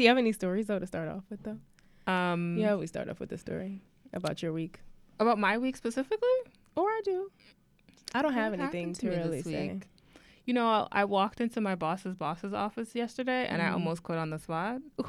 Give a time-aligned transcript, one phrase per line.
[0.00, 1.58] Do you have any stories though to start off with though?
[2.10, 3.82] Um, Yeah, we start off with a story
[4.14, 4.80] about your week.
[5.18, 6.38] About my week specifically?
[6.74, 7.30] Or I do.
[8.14, 9.68] I don't have What anything happened to, really say.
[9.74, 9.82] week?
[10.46, 13.72] You know, I walked into my boss's boss's office yesterday, and I Mhm.
[13.74, 14.80] almost quit on the spot.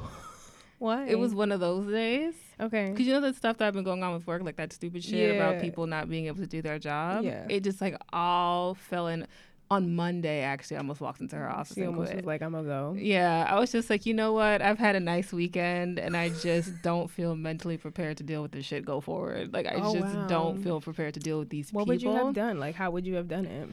[0.80, 1.06] Why?
[1.08, 2.34] It was one of those days.
[2.60, 2.90] okay.
[2.92, 5.06] Cause you know the stuff that I've been going on with work, like that stupid
[5.06, 7.24] shit about people not being able to do their job.
[7.24, 7.46] Yeah.
[7.50, 9.26] It just like all fell in.
[9.72, 12.18] On Monday, actually, I almost walked into her office She and almost quit.
[12.18, 14.62] was like, "I'm gonna go." yeah, I was just like, you know what?
[14.62, 18.52] I've had a nice weekend, and I just don't feel mentally prepared to deal with
[18.52, 18.84] this shit.
[18.86, 20.28] Go forward, like I Oh, just wow.
[20.28, 21.86] don't feel prepared to deal with these people.
[21.86, 22.12] What people.
[22.14, 22.60] would you have done?
[22.60, 23.70] Like, how would you have done it?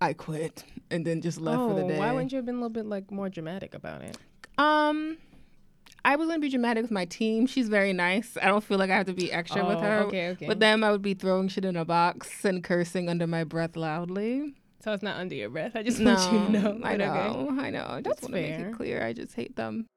[0.00, 1.98] I quit and then just left oh, for the day.
[2.00, 4.18] why wouldn't you have been a little bit like more dramatic about it?
[4.58, 5.18] Um,
[6.04, 7.46] I was gonna be dramatic with my team.
[7.46, 8.36] She's very nice.
[8.42, 9.98] I don't feel like I have to be extra with Oh, her.
[10.08, 10.48] Okay, okay.
[10.48, 13.76] With them, I would be throwing shit in a box and cursing under my breath
[13.76, 14.54] loudly.
[14.82, 15.72] So it's not under your breath.
[15.74, 16.80] I just no, want you to know.
[16.82, 17.60] I know, okay.
[17.60, 17.86] I know.
[17.88, 18.68] I just That's want to make fair.
[18.68, 19.04] it clear.
[19.04, 19.88] I just hate them.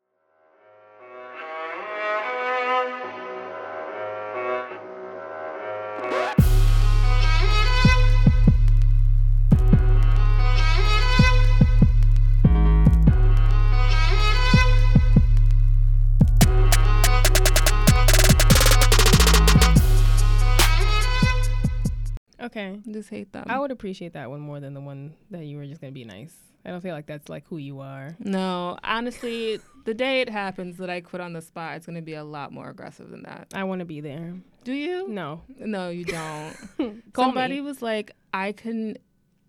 [22.56, 22.80] Okay.
[22.90, 23.46] Just hate them.
[23.48, 26.06] I would appreciate that one more than the one that you were just gonna be
[26.06, 26.34] nice.
[26.66, 28.16] I don't feel like that's like who you are.
[28.20, 32.14] no, honestly, the day it happens that I quit on the spot, it's gonna be
[32.16, 33.48] a lot more aggressive than that.
[33.54, 34.34] I want to be there.
[34.64, 35.08] Do you?
[35.08, 35.42] No.
[35.60, 36.56] No, you don't.
[37.16, 37.62] Somebody me.
[37.62, 38.98] was like, I couldn't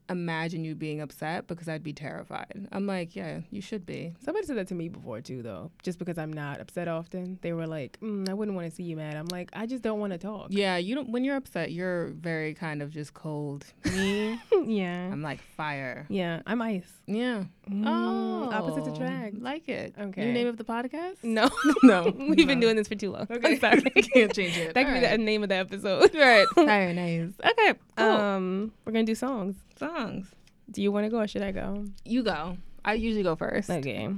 [0.09, 2.69] imagine you being upset because I'd be terrified.
[2.73, 4.15] I'm like, yeah, you should be.
[4.25, 5.71] Somebody said that to me before too, though.
[5.83, 8.83] Just because I'm not upset often, they were like, mm, "I wouldn't want to see
[8.85, 10.48] you mad." I'm like, I just don't want to talk.
[10.51, 11.11] Yeah, you don't.
[11.11, 13.65] When you're upset, you're very kind of just cold.
[13.85, 15.09] Me, yeah.
[15.13, 16.07] I'm like fire.
[16.09, 16.43] Yeah.
[16.47, 16.91] I'm ice.
[17.07, 17.45] Yeah.
[17.70, 19.39] Mm, Oh, opposites attract.
[19.41, 19.95] Like it.
[19.98, 20.25] Okay.
[20.25, 21.17] New name of the podcast?
[21.23, 21.48] No.
[21.83, 22.15] No.
[22.17, 23.27] We've been doing this for too long.
[23.31, 23.55] Okay.
[23.55, 23.81] I'm sorry.
[23.83, 24.75] Can't change it.
[24.75, 26.15] that could be the name of the episode.
[26.15, 26.47] Right.
[26.57, 27.33] Very nice.
[27.45, 27.75] Okay.
[27.97, 28.07] Cool.
[28.07, 29.57] Um, we're gonna do songs.
[29.79, 30.27] Songs.
[30.70, 31.85] Do you want to go or should I go?
[32.05, 32.57] You go.
[32.85, 33.70] I usually go first.
[33.70, 34.09] Okay.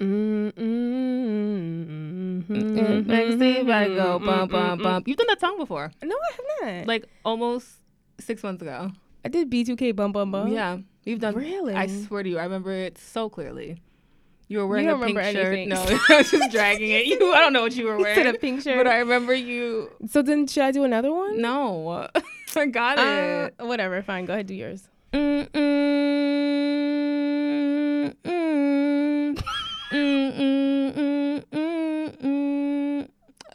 [0.00, 0.52] Mm,
[2.48, 5.06] Mm, Next thing, I go bump, bump, bump.
[5.06, 6.32] You've done that song before, No, I
[6.66, 6.86] have not.
[6.86, 7.68] like almost
[8.18, 8.90] six months ago.
[9.24, 10.48] I did B2K bum bum bum.
[10.48, 11.34] Yeah, you've done.
[11.34, 11.74] Really?
[11.74, 13.80] I swear to you, I remember it so clearly.
[14.48, 15.46] You were wearing You a pink remember shirt.
[15.54, 15.68] anything.
[15.68, 15.76] No,
[16.08, 17.06] I was just dragging it.
[17.06, 18.34] You, I don't know what you were Is it wearing.
[18.34, 18.78] a pink shirt?
[18.78, 19.90] But I remember you.
[20.08, 21.40] so then should I do another one?
[21.40, 22.08] No,
[22.56, 23.64] I got Uh, it.
[23.64, 24.02] whatever.
[24.02, 24.26] Fine.
[24.26, 24.46] Go ahead.
[24.46, 24.88] Do yours.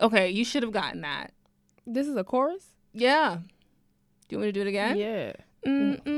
[0.01, 1.31] Okay, you should have gotten that.
[1.87, 2.73] This is a chorus.
[2.93, 3.37] Yeah.
[4.27, 4.97] Do you want me to do it again?
[4.97, 5.33] Yeah.
[5.65, 6.15] Mm, mm,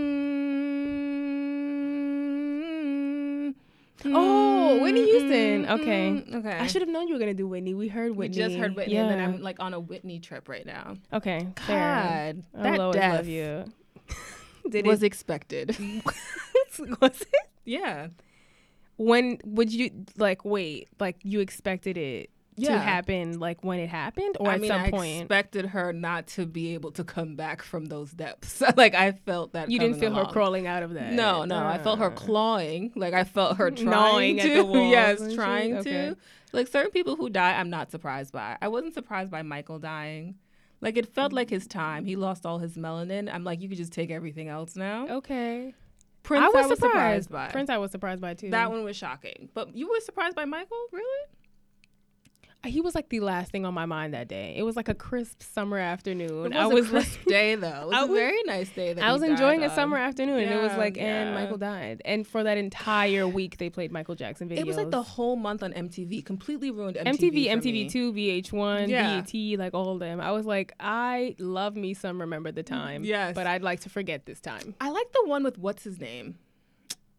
[4.06, 5.66] Oh, Whitney Houston.
[5.66, 6.10] mm, Okay.
[6.12, 6.36] mm.
[6.36, 6.58] Okay.
[6.58, 7.74] I should have known you were gonna do Whitney.
[7.74, 8.38] We heard Whitney.
[8.38, 9.04] We just heard Whitney, Yeah.
[9.08, 10.98] and then I'm like on a Whitney trip right now.
[11.14, 11.48] okay.
[11.66, 12.34] Fair.
[12.34, 12.44] God,
[12.80, 13.66] I'll that death love you.
[14.70, 15.06] Did was it?
[15.08, 15.76] expected.
[17.02, 17.50] was it?
[17.66, 18.08] yeah.
[18.98, 20.90] When would you like wait?
[21.00, 22.78] Like you expected it to Yeah.
[22.78, 23.40] happen?
[23.40, 25.18] Like when it happened, or I at mean, some I point?
[25.18, 28.62] I expected her not to be able to come back from those depths.
[28.76, 31.14] like I felt that you didn't feel her crawling out of that.
[31.14, 32.92] No, no, I felt her Uh, clawing.
[32.96, 34.42] Like I felt her trying to.
[34.44, 35.92] at the walls yes, trying Okay.
[36.10, 36.18] to.
[36.54, 38.58] Like certain people who die, I'm not surprised by.
[38.62, 40.36] I wasn't surprised by Michael dying.
[40.80, 42.06] Like it felt like his time.
[42.06, 43.34] He lost all his melanin.
[43.34, 45.08] I'm like, you could just take everything else now.
[45.08, 45.74] Okay.
[46.24, 46.82] Prince, I was, surprised.
[47.28, 47.32] surprised.
[47.32, 47.48] by.
[47.48, 48.50] Prince, I was surprised by too.
[48.50, 49.50] that one was shocking.
[49.54, 51.26] But you were surprised by Michael, really?
[52.66, 54.56] He was like the last thing on my mind that day.
[54.58, 56.52] It was like a crisp summer afternoon.
[56.52, 57.68] It was I a was crisp day though.
[57.84, 58.94] It was I a was- very nice day.
[58.94, 60.04] That I was enjoying died a summer on.
[60.04, 61.34] afternoon, and it was Yeah, like, and.
[61.36, 62.02] Michael died.
[62.04, 64.58] And for that entire week, they played Michael Jackson videos.
[64.60, 67.46] It was like the whole month on MTV, completely ruined MTV.
[67.46, 67.92] MTV, MTV.
[67.92, 69.22] Two, VH1, Yeah.
[69.22, 70.20] BET, like all of them.
[70.20, 73.04] I was like, I love me some Remember the Time.
[73.06, 73.36] Yes.
[73.36, 74.74] but I'd like to forget this time.
[74.82, 76.38] I like the one with what's his name,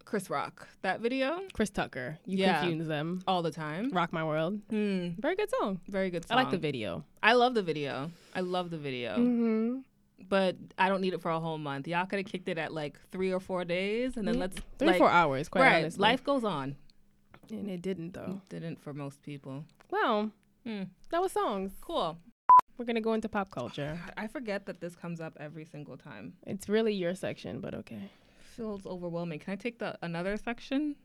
[0.09, 0.67] Chris Rock.
[0.81, 2.61] That video Chris Tucker, you Yeah.
[2.61, 3.23] confuse them.
[3.27, 3.91] all the time.
[3.91, 5.11] Rock My World, Hmm.
[5.19, 5.81] very good song.
[5.87, 6.25] Very good.
[6.27, 6.39] Song.
[6.39, 7.05] I like the video.
[7.23, 8.11] I love the video.
[8.35, 9.81] I love the video, Mm-hmm.
[10.27, 11.87] but I don't need it for a whole month.
[11.87, 14.41] Y'all could have kicked it at like three or four days, and then Yeah.
[14.41, 15.83] let's Three like, or four hours, quite right.
[15.83, 16.01] honestly.
[16.01, 16.77] Life goes on.
[17.51, 18.41] and it didn't though.
[18.51, 19.65] Didn't for most people.
[19.91, 20.33] Well,
[20.65, 20.85] Hmm.
[21.11, 21.73] that was songs.
[21.83, 22.19] Cool.
[22.79, 23.99] We're gonna go into pop culture.
[24.19, 26.35] I forget that this comes up every single time.
[26.47, 28.11] It's really your section, but okay.
[28.59, 29.39] Feels overwhelming.
[29.39, 30.97] Can I take the another section?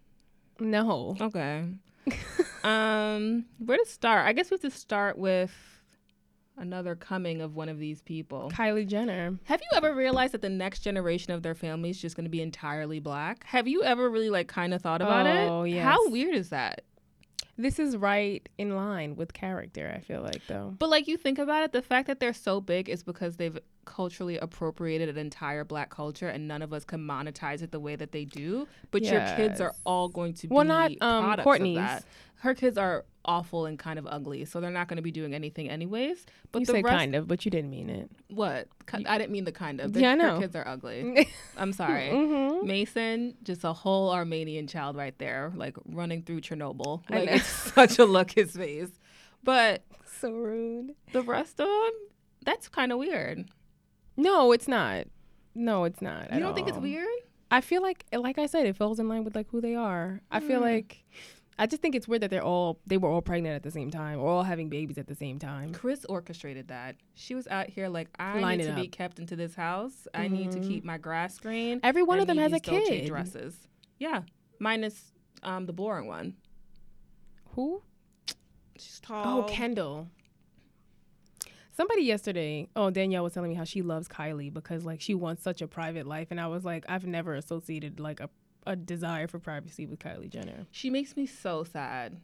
[0.59, 1.15] No.
[1.21, 1.63] Okay.
[2.63, 4.25] um, where to start?
[4.25, 5.53] I guess we have to start with
[6.57, 8.49] another coming of one of these people.
[8.51, 9.37] Kylie Jenner.
[9.43, 12.29] Have you ever realized that the next generation of their family is just going to
[12.29, 13.43] be entirely black?
[13.45, 15.49] Have you ever really like kind of thought about Oh, it?
[15.49, 15.83] Oh, yes.
[15.83, 16.81] How weird is that?
[17.57, 19.93] This is right in line with character.
[19.95, 20.73] I feel like though.
[20.79, 23.57] But like you think about it, the fact that they're so big is because they've
[23.85, 27.95] culturally appropriated an entire black culture, and none of us can monetize it the way
[27.95, 28.67] that they do.
[28.91, 31.77] But your kids are all going to Well, be not, um, products Courtney's.
[31.77, 32.03] of that.
[32.43, 35.33] Her kids are awful and kind of ugly, so they're not going to be doing
[35.33, 36.25] anything anyways.
[36.51, 38.11] But you the say rest, kind of, but you didn't mean it.
[38.29, 38.67] what?
[38.93, 39.93] I didn't mean the kind of.
[39.93, 40.39] The, Yeah, I Her know.
[40.41, 41.29] kids are ugly.
[41.57, 42.09] I'm sorry.
[42.09, 42.67] mm-hmm.
[42.67, 47.03] Mason, just a whole Armenian child right there, like running through Chernobyl.
[47.09, 47.35] I Like know.
[47.35, 48.91] it's such a look his face.
[49.41, 49.83] But
[50.19, 50.93] So rude.
[51.13, 51.91] the rest of them,
[52.45, 53.45] that's kind of weird.
[54.17, 55.05] No, it's not.
[55.55, 56.33] No, it's not.
[56.33, 57.07] You don't think it's weird?
[57.51, 60.19] I feel like, like I said, it falls in line with like who they are.
[60.29, 60.63] I feel Mm.
[60.73, 61.05] like,
[61.57, 63.91] I just think it's weird that they're all they were all pregnant at the same
[63.91, 65.73] time, or all having babies at the same time.
[65.73, 66.95] Kris orchestrated that.
[67.15, 70.07] She was out here like, I Line need to be kept into this house.
[70.13, 71.79] I need to keep my grass green.
[71.83, 73.07] Every one I of them has a kid.
[73.07, 73.55] Dresses.
[73.99, 74.21] Yeah,
[74.59, 75.13] minus
[75.43, 76.35] um, the boring one.
[77.51, 77.83] Who?
[78.77, 79.41] She's tall.
[79.41, 80.07] Oh, Kendall.
[81.75, 85.41] Somebody yesterday, oh Danielle was telling me how she loves Kylie because like she wants
[85.43, 88.29] such a private life, and I was like, I've never associated like a
[88.65, 90.65] a desire for privacy with Kylie Jenner.
[90.71, 92.17] She makes me so sad.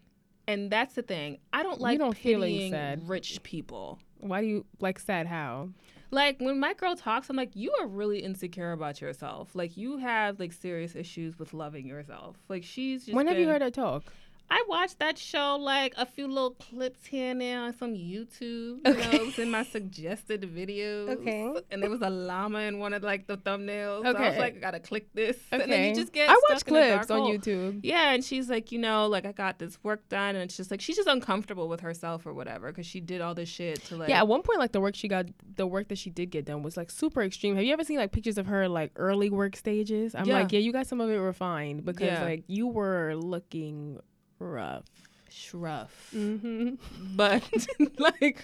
[0.48, 1.38] And that's the thing.
[1.54, 3.08] I don't like don't pitying sad.
[3.08, 4.00] rich people.
[4.18, 5.28] Why do you like sad?
[5.28, 5.70] How?
[6.12, 9.52] Like when my girl talks, I'm like, you are really insecure about yourself.
[9.54, 12.38] Like you have like serious issues with loving yourself.
[12.50, 14.12] Like she's just when have you heard her talk?
[14.52, 18.40] I watched that show like a few little clips here and there on some YouTube.
[18.42, 19.12] You Okay.
[19.12, 21.10] know, it was in my suggested videos.
[21.10, 21.54] Okay.
[21.72, 24.04] And there was a llama in one of like the thumbnails.
[24.04, 25.38] So I was like, I gotta click this.
[25.54, 25.64] Okay.
[25.64, 27.32] And then you just get I watch clips on hole.
[27.38, 27.82] YouTube.
[27.84, 30.72] Yeah, and she's like, you know, like I got this work done, and it's just
[30.72, 33.98] like she's just uncomfortable with herself or whatever because she did all this shit to
[33.98, 34.10] like.
[34.10, 36.46] Yeah, at one point, like the work she got, the work that she did get
[36.46, 37.56] done was like super extreme.
[37.56, 40.16] Have you ever seen like pictures of her like early work stages?
[40.16, 40.40] I'm Yeah.
[40.40, 42.24] like, yeah, you got some of it refined because Yeah.
[42.24, 44.00] like you were looking
[44.40, 44.86] rough.
[45.30, 46.12] shruff.
[46.16, 46.76] Mm-hmm.
[47.16, 47.44] but
[48.00, 48.42] like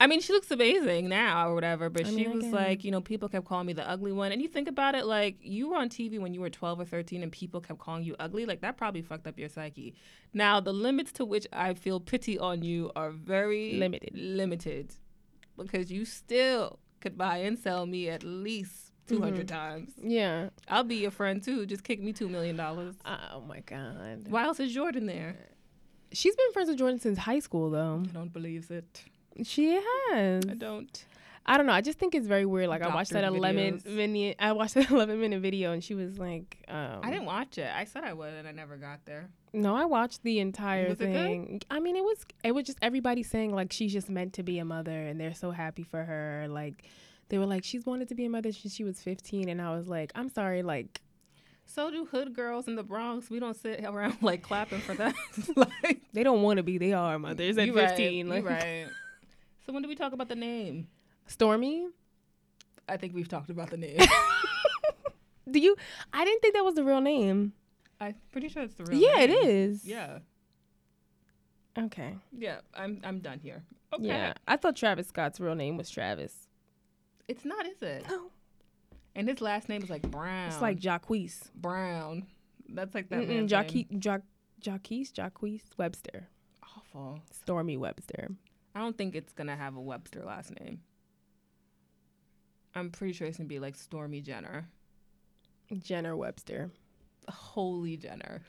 [0.00, 2.92] I mean, she looks amazing now or whatever, but I she mean, was like, you
[2.92, 4.30] know, people kept calling me the ugly one.
[4.30, 6.84] And you think about it, like, you were on TV when you were 12 or
[6.84, 8.46] 13 and people kept calling you ugly.
[8.46, 9.96] Like, that probably fucked up your psyche.
[10.32, 14.12] Now, the limits to which I feel pity on you are very Limited.
[14.14, 14.94] Limited.
[15.56, 19.46] Because you still could buy and sell me at least 200 Mm-hmm.
[19.46, 19.92] times.
[20.02, 20.50] Yeah.
[20.68, 21.66] I'll be your friend too.
[21.66, 22.58] Just kick me $2 million.
[22.60, 24.26] Oh my god.
[24.28, 25.36] Why else is Jordan there?
[26.12, 28.02] She's been friends with Jordan since high school though.
[28.04, 29.02] I don't believe it.
[29.42, 29.72] She
[30.10, 30.44] has.
[30.48, 31.04] I don't.
[31.50, 31.72] I don't know.
[31.72, 32.68] I just think it's very weird.
[32.68, 33.86] Like I watched that 11 videos.
[33.86, 34.36] minute.
[34.38, 37.70] I watched that 11 minute video, and she was like, um, I didn't watch it.
[37.74, 39.28] I said I would, and I never got there.
[39.54, 41.62] No, I watched the entire Was thing.
[41.70, 44.58] I mean, it was it was just everybody saying like she's just meant to be
[44.58, 46.46] a mother, and they're so happy for her.
[46.50, 46.84] Like
[47.28, 49.74] they were like she's wanted to be a mother since she was 15, and I
[49.76, 51.00] was like, I'm sorry, like
[51.66, 53.28] So do hood girls in the Bronx.
[53.30, 55.14] We don't sit around like clapping for them.
[55.56, 56.78] like they don't want to be.
[56.78, 58.28] They are mothers at you 15.
[58.28, 58.86] Right, like right.
[59.66, 60.88] So when do we talk about the name?
[61.26, 61.88] Stormy.
[62.88, 63.98] I think we've talked about the name.
[65.50, 65.76] Do you?
[66.10, 67.52] I didn't think that was the real name.
[68.00, 68.98] I'm pretty sure it's the real.
[68.98, 69.10] Name.
[69.14, 69.38] Yeah, it name.
[69.44, 69.84] is.
[69.84, 70.18] Yeah,
[71.78, 72.16] Okay.
[72.36, 72.60] yeah.
[72.74, 73.62] I'm I'm done here.
[73.92, 74.06] Okay.
[74.06, 76.47] Yeah, I thought Travis Scott's real name was Travis.
[77.28, 78.04] It's not, is it?
[78.08, 78.30] No,
[79.14, 80.48] And his last name is like Brown.
[80.48, 81.52] it's like Jacquees.
[81.54, 82.26] Brown.
[82.70, 84.00] That's like that Mm-mm, man's Jacque- name.
[84.00, 84.22] Jac-
[84.62, 86.26] Jacquees, Jacquees Webster,
[86.62, 87.20] Awful.
[87.30, 88.28] Stormy Webster.
[88.74, 90.80] I don't think it's gonna have a Webster last name.
[92.74, 94.68] I'm pretty sure it's gonna be like Stormy Jenner.
[95.78, 96.70] Jenner Webster.
[97.28, 98.42] Holy Jenner.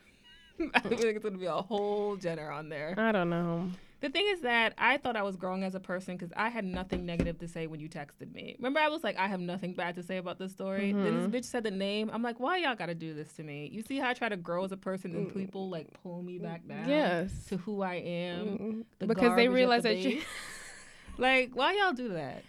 [0.73, 2.93] I think it's gonna be a whole Jenner on there.
[2.97, 3.69] I don't know.
[4.01, 6.63] The thing is that I thought I was growing as a person because I had
[6.63, 8.55] nothing negative to say when you texted me.
[8.57, 10.93] Remember, I was like, I have nothing bad to say about this story.
[10.93, 11.31] Then Mm-hmm.
[11.31, 12.09] this bitch said the name.
[12.13, 13.69] I'm like, why y'all gotta do this to me?
[13.73, 16.37] You see how I try to grow as a person and people like pull me
[16.39, 17.31] back down Yes.
[17.49, 18.45] to who I am?
[18.47, 20.21] Mm, the because they realize the that you.
[21.17, 22.43] Like, why y'all do that?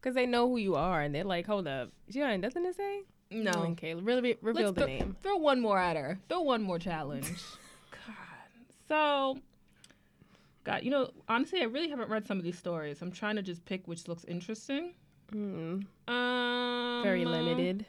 [0.00, 2.72] because they know who you are, and they're like, hold up, she got nothing to
[2.74, 3.02] say.
[3.30, 3.52] No.
[3.72, 5.16] Okay, really reveal Let's the throw, name.
[5.22, 6.18] throw one more at her.
[6.28, 7.26] Throw one more challenge.
[7.90, 8.66] God.
[8.88, 9.38] So,
[10.64, 13.02] God, you know, honestly, I really haven't read some of these stories.
[13.02, 14.94] I'm trying to just pick which looks interesting.
[15.32, 17.86] Mm, Um, very limited.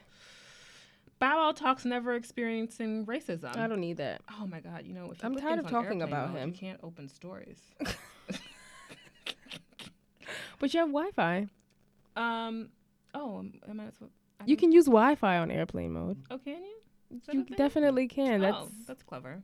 [1.18, 3.56] Bow Wow talks never experiencing racism.
[3.56, 4.20] I don't need that.
[4.38, 4.84] Oh my God!
[4.84, 6.48] You know, if you I'm tired of talking about mode, him.
[6.50, 7.60] You can't open stories.
[10.58, 11.48] But you have Wi-Fi.
[12.16, 12.70] um.
[13.14, 13.84] Oh, am- am I?
[14.46, 16.22] You can use Wi-Fi on airplane mode.
[16.30, 17.20] Oh, can you?
[17.32, 18.40] You definitely can.
[18.40, 19.42] That's oh, that's clever.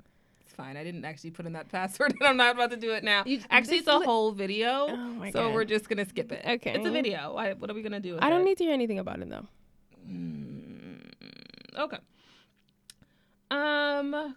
[0.53, 0.77] It's fine.
[0.77, 3.23] I didn't actually put in that password, and I'm not about to do it now.
[3.25, 5.55] You- actually, it's a li- whole video, Oh my so God.
[5.55, 6.45] we're just gonna skip it.
[6.47, 6.75] Okay.
[6.75, 7.33] it's a video.
[7.35, 8.15] Why, what are we gonna do?
[8.15, 8.45] With I don't it?
[8.45, 9.47] need to hear anything about it though.
[10.07, 11.11] Mm,
[11.79, 11.97] okay.
[13.51, 14.35] Um.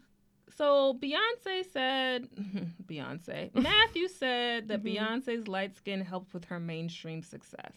[0.57, 2.29] So Beyonce said,
[2.88, 4.95] Beyonce, Matthew said that Mhm.
[4.95, 7.74] Beyonce's light skin helped with her mainstream success.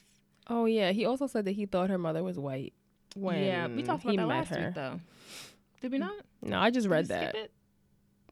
[0.47, 2.73] Oh yeah, he also said that he thought her mother was white
[3.17, 4.67] when yeah, we talked about he that met last her.
[4.67, 5.01] week, though.
[5.81, 6.15] Did we not?
[6.41, 7.51] No, I just Did read that.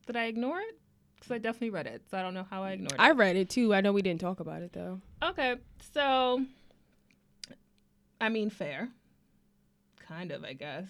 [0.06, 0.78] Did I ignore it?
[1.16, 3.00] Because I definitely read it, so I don't know how I ignored it.
[3.00, 3.74] I read it too.
[3.74, 5.00] I know we didn't talk about it though.
[5.22, 5.56] Okay,
[5.92, 6.44] so
[8.20, 8.88] I mean, fair,
[10.06, 10.86] kind of, I guess.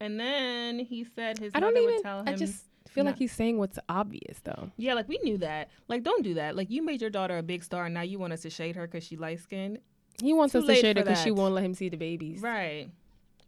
[0.00, 1.94] And then he said his I don't mother even.
[1.96, 2.28] would tell him.
[2.28, 4.70] I just feel like he's saying what's obvious though.
[4.76, 5.68] yeah, like we knew that.
[5.88, 6.56] Like, don't do that.
[6.56, 8.76] Like, you made your daughter a big star, and now you want us to shade
[8.76, 9.78] her because she light skinned.
[10.22, 12.40] He wants Too us to shade her because she won't let him see the babies.
[12.40, 12.88] Right.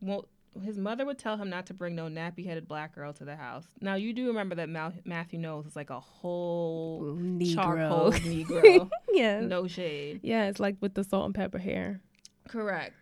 [0.00, 0.26] Well,
[0.60, 3.36] his mother would tell him not to bring no nappy headed black girl to the
[3.36, 3.64] house.
[3.80, 7.16] Now, you do remember that Mal- Matthew Knowles is like a whole
[7.54, 8.44] charcoal Negro.
[8.46, 8.90] Negro.
[9.12, 9.40] yeah.
[9.40, 10.20] no shade.
[10.22, 12.00] Yeah, it's like with the salt and pepper hair.
[12.48, 12.94] Correct.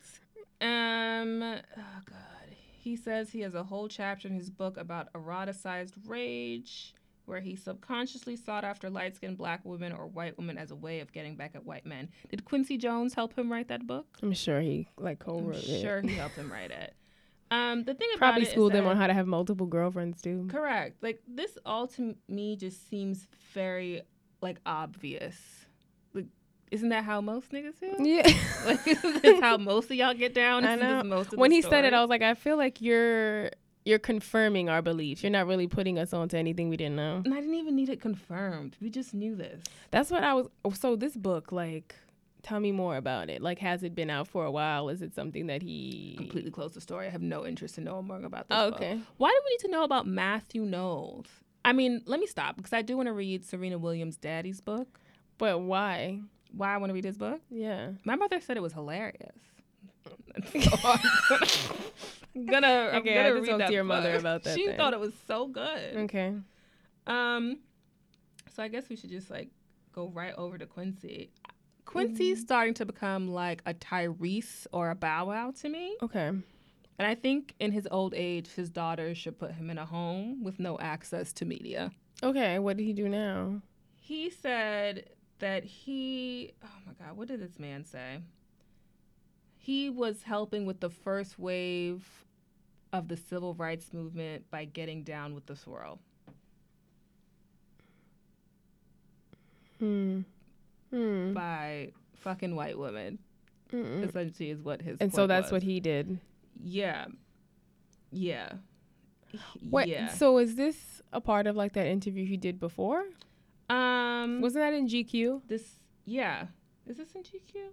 [0.61, 1.43] Um.
[1.43, 2.17] Oh God.
[2.79, 6.95] He says he has a whole chapter in his book about eroticized rage,
[7.27, 11.13] where he subconsciously sought after light-skinned black women or white women as a way of
[11.13, 12.09] getting back at white men.
[12.31, 14.07] Did Quincy Jones help him write that book?
[14.23, 15.81] I'm sure he like I'm co-wrote it.
[15.83, 16.95] sure he helped him write it.
[17.51, 17.85] Um.
[17.85, 20.47] The thing about Probably is him that- on how to have multiple girlfriends too.
[20.51, 21.03] Correct.
[21.03, 24.03] Like this all to me just seems very
[24.41, 25.37] like obvious.
[26.15, 26.27] Like,
[26.71, 27.97] isn't that how most niggas feel?
[28.01, 28.29] Yeah.
[28.67, 30.65] Like, isn't this how most of y'all get down?
[30.67, 31.03] I Isn't know.
[31.17, 31.95] most of when he said it.
[31.95, 33.51] I was like, I feel like you're
[33.87, 35.23] you're confirming our beliefs.
[35.23, 37.23] You're not really putting us onto anything we didn't know.
[37.25, 38.77] And I didn't even need it confirmed.
[38.83, 39.65] We just knew this.
[39.91, 40.49] That's what I was.
[40.75, 41.95] So this book, like,
[42.43, 43.41] tell me more about it.
[43.43, 44.89] Like, has it been out for a while?
[44.89, 47.07] Is it something that he Completely closed the story.
[47.07, 48.57] I have no interest in knowing more about this.
[48.59, 48.81] Oh, book.
[48.81, 49.01] okay.
[49.17, 51.27] Why do we need to know about Matthew Knowles?
[51.65, 54.99] I mean, let me stop because I do want to read Serena Williams' daddy's book.
[55.39, 56.21] But why?
[56.53, 57.41] Why I want to read his book?
[57.51, 57.91] Yeah.
[58.05, 59.37] My mother said it was hilarious.
[60.05, 60.13] So
[62.35, 64.57] I'm gonna, I'm Okay, I gonna have to read talk to your mother about that
[64.57, 64.77] She then.
[64.77, 65.97] thought it was so good.
[65.97, 66.35] Okay.
[67.07, 67.59] Um,
[68.55, 69.49] so I guess we should just like
[69.93, 71.31] go right over to Quincy.
[71.85, 76.29] Quincy's starting to become like a Tyrese or a Bow Wow to me, Okay.
[76.29, 76.43] and
[76.99, 80.59] I think in his old age, his daughter should put him in a home with
[80.61, 81.91] no access to media.
[82.23, 82.59] Okay.
[82.59, 83.61] What did he do now?
[84.01, 85.09] He said
[85.39, 88.19] that he, oh my God, what did this man say?
[89.57, 92.07] He was helping with the first wave
[92.93, 95.99] of the civil rights movement by getting down with the swirl.
[99.79, 100.21] Hmm.
[100.91, 101.33] Hmm.
[101.35, 103.19] by fucking white women.
[103.73, 104.09] Mm-mm.
[104.09, 105.53] Essentially, is what his And so that's was.
[105.53, 106.19] what he did.
[106.63, 107.07] Yeah,
[108.11, 108.55] yeah,
[109.69, 109.87] What?
[109.89, 110.09] yeah.
[110.09, 113.05] So is this a part of like that interview he did before?
[113.69, 115.43] um, Wasn't that in GQ?
[115.47, 115.63] this?
[116.05, 116.47] Yeah,
[116.87, 117.69] is this in GQ?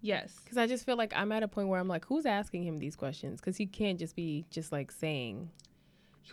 [0.00, 0.34] Yes.
[0.42, 2.78] Because I just feel like I'm at a point where I'm like, who's asking him
[2.78, 3.40] these questions?
[3.40, 5.50] Because he can't just be just like saying.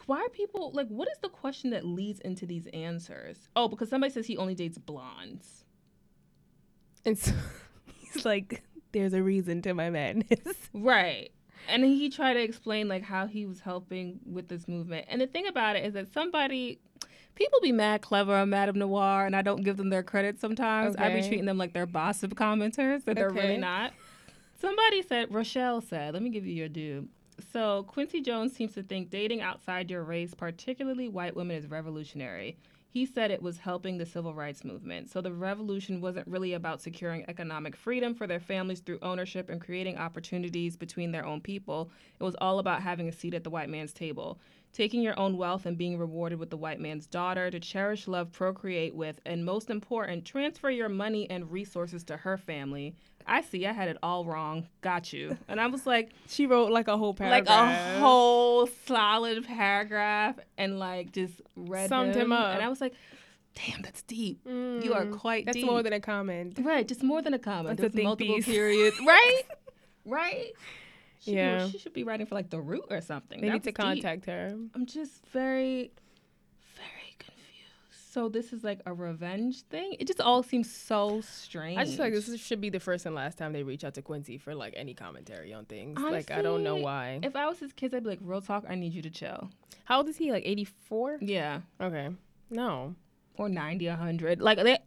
[0.05, 0.88] Why are people like?
[0.88, 3.50] What is the question that leads into these answers?
[3.55, 5.65] Oh, because somebody says he only dates blondes.
[7.05, 7.34] And so
[7.93, 10.39] he's like, there's a reason to my madness.
[10.74, 11.31] Right.
[11.67, 15.05] And he tried to explain like how he was helping with this movement.
[15.10, 16.79] And the thing about it is that somebody
[17.36, 20.96] people be mad clever on MadameNoire and I don't give them their credit sometimes.
[20.96, 23.93] I be treating them like they're bossip commenters that they're really not.
[24.60, 27.08] Somebody said Rochelle said, let me give you your due.
[27.53, 32.58] So Quincy Jones seems to think dating outside your race, particularly white women, is revolutionary.
[32.91, 35.12] He said it was helping the civil rights movement.
[35.12, 39.62] So the revolution wasn't really about securing economic freedom for their families through ownership and
[39.62, 41.91] creating opportunities between their own people.
[42.19, 44.39] It was all about having a seat at the white man's table,
[44.74, 48.31] taking your own wealth and being rewarded with the white man's daughter to cherish, love,
[48.31, 52.96] procreate with, and most important, transfer your money and resources to her family.
[53.31, 54.67] I see, I had it all wrong.
[54.81, 55.38] Got you.
[55.48, 57.48] And I was like, She wrote like a whole paragraph.
[57.48, 62.55] like a whole solid paragraph and like just read Summed him up.
[62.55, 62.93] And I was like,
[63.55, 64.41] damn, that's deep.
[64.45, 65.65] You are Mm, quite That's deep.
[65.65, 66.57] more than a comment.
[66.62, 67.77] right, just more than a comment.
[67.77, 68.45] That's a There's think multiple piece.
[68.45, 68.98] periods.
[69.05, 69.41] right?
[70.05, 70.53] Right?
[71.19, 71.67] She, Yeah.
[71.67, 73.41] She should be writing for like The Root or something.
[73.41, 73.75] They That need to deep.
[73.75, 74.55] contact her.
[74.74, 75.91] I'm just very.
[78.19, 79.95] So this is like a revenge thing?
[79.97, 81.77] It just all seems so strange.
[81.77, 83.93] I just feel like this should be the first and last time they reach out
[83.93, 85.97] to Quincy for like any commentary on things.
[86.01, 87.21] like I don't know why.
[87.23, 89.49] If I was his kids, I'd be like, real talk, I need you to chill.
[89.85, 90.33] How old is he?
[90.33, 91.19] Like 84?
[91.21, 91.61] Yeah.
[91.79, 92.09] Okay.
[92.49, 92.93] No.
[93.38, 94.41] or 90, 100.
[94.41, 94.79] Like they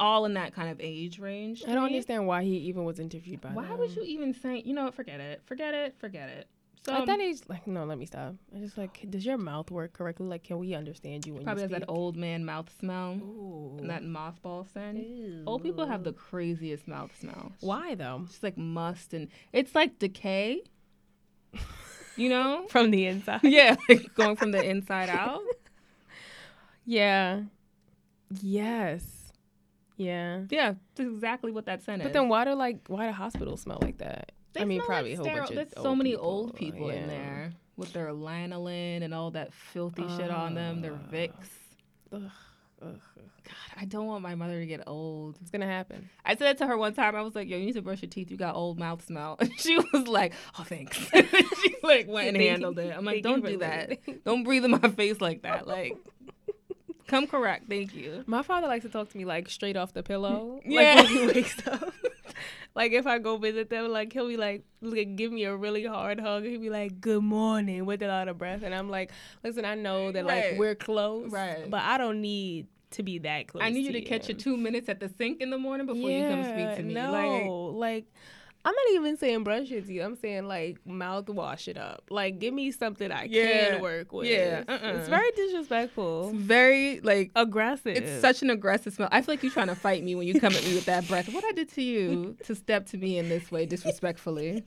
[0.00, 1.64] all in that kind of age range.
[1.68, 1.90] I don't me.
[1.90, 3.80] understand why he even was interviewed by Why them.
[3.80, 5.42] would you even say, you know, forget it.
[5.44, 5.94] Forget it.
[5.98, 6.48] Forget it.
[6.88, 8.34] So At that age, like, no, let me stop.
[8.56, 10.26] I just like, does your mouth work correctly?
[10.26, 13.76] Like, can we understand you when probably you has that old man mouth smell Ooh.
[13.78, 15.06] and that mothball scent.
[15.46, 17.52] Old people have the craziest mouth smell.
[17.60, 18.22] Why though?
[18.24, 20.62] It's like must and it's like decay.
[22.16, 22.64] You know?
[22.70, 23.40] From the inside.
[23.42, 25.42] yeah, like going from the inside out.
[26.86, 27.42] Yeah.
[28.40, 29.30] Yes.
[29.98, 30.44] Yeah.
[30.48, 32.12] Yeah, that's exactly what that scent But is.
[32.14, 34.32] But then why do like why do hospitals smell like that?
[34.60, 37.06] I mean, probably like a whole bunch of There's so many people, old people in
[37.08, 40.80] there with their lanolin and all that filthy shit on them.
[40.80, 41.48] Their Uh, Vicks.
[42.12, 42.22] Ugh,
[42.82, 43.00] ugh.
[43.44, 45.38] God, I don't want my mother to get old.
[45.40, 46.10] It's gonna happen.
[46.22, 47.16] I said it to her one time.
[47.16, 48.30] I was like, "Yo, you need to brush your teeth.
[48.30, 52.36] You got old mouth smell." And she was like, "Oh, thanks." she like went and
[52.36, 52.94] handled it.
[52.94, 53.98] I'm like, "Don't do that.
[54.24, 55.66] Don't breathe in my face like that.
[55.66, 55.96] Like,
[57.06, 57.68] come correct.
[57.70, 60.60] Thank you." My father likes to talk to me like straight off the pillow.
[60.66, 60.96] Yeah.
[60.96, 61.94] Like when he wakes up.
[62.78, 65.84] Like if I go visit them, like he'll be like, like give me a really
[65.84, 66.44] hard hug.
[66.44, 69.10] He'll be like, "Good morning" with a lot of breath, and I'm like,
[69.42, 71.68] "Listen, I know that like we're close, Right.
[71.68, 73.64] but I don't need to be that close.
[73.64, 76.08] I need you to catch your two minutes at the sink in the morning before
[76.08, 76.94] you come speak to me.
[76.94, 78.06] No, Like, like
[78.68, 80.02] I'm not even saying brush your teeth.
[80.02, 82.02] I'm saying like mouthwash it up.
[82.10, 83.70] Like give me something I Yeah.
[83.70, 84.26] can work with.
[84.28, 84.98] Yeah, uh-uh.
[84.98, 86.28] It's very disrespectful.
[86.28, 87.96] it's very like Aggressive.
[87.96, 89.08] It's such an aggressive smell.
[89.10, 91.08] I feel like you're trying to fight me when you come at me with that
[91.08, 91.32] breath.
[91.32, 94.64] What I did to you to step to me in this way disrespectfully?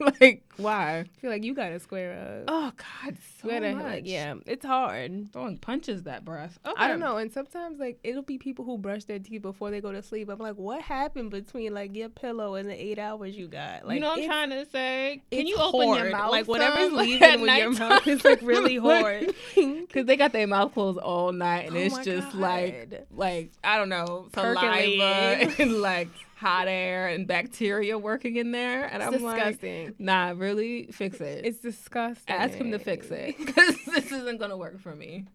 [0.20, 0.98] like, why?
[1.00, 2.44] I feel like you gotta square up.
[2.48, 3.84] Oh God, so gotta, much.
[3.84, 5.32] like, yeah, it's hard.
[5.32, 6.58] Throwing punches that breath.
[6.64, 6.74] Okay.
[6.76, 9.80] I don't know, and sometimes like it'll be people who brush their teeth before they
[9.80, 10.28] go to sleep.
[10.28, 13.86] I'm like, what happened between like your pillow and the eight hours you got?
[13.86, 15.20] Like, you know what I'm trying to say?
[15.30, 16.30] Can you open your mouth?
[16.32, 19.34] Like whatever's leaving with your mouth is like really hard.
[19.54, 22.40] Because they got their mouth closed all night, and Oh it's just God.
[22.40, 25.52] like, like I don't know, saliva Percolating.
[25.58, 30.86] and like hot air and bacteria working in there, and It's I'm like, nah, really
[30.92, 31.44] fix it.
[31.44, 32.34] It's disgusting.
[32.34, 35.26] Ask him to fix it because this isn't gonna work for me.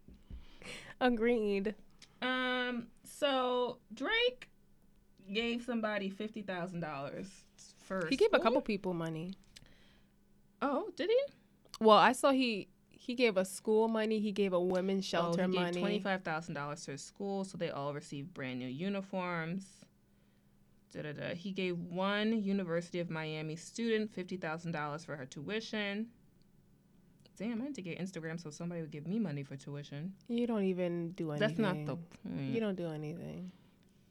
[1.01, 1.75] Agreed.
[2.21, 2.87] Um.
[3.03, 4.49] So Drake
[5.31, 7.27] gave somebody fifty thousand dollars
[7.83, 8.07] for.
[8.07, 9.33] He gave a couple people money.
[10.61, 11.19] Oh, did he?
[11.81, 14.21] Well, I saw he he gave a school money.
[14.21, 15.79] He gave a women's shelter oh, he money.
[15.81, 19.82] Twenty-five thousand dollars to his school, so they all received brand new uniforms.
[20.93, 21.33] Da-da-da.
[21.35, 26.07] He gave one University of Miami student fifty thousand dollars for her tuition.
[27.37, 30.13] Damn, I need to get Instagram so somebody would give me money for tuition.
[30.27, 31.47] You don't even do anything.
[31.47, 32.53] That's not the point.
[32.53, 33.51] You don't do anything.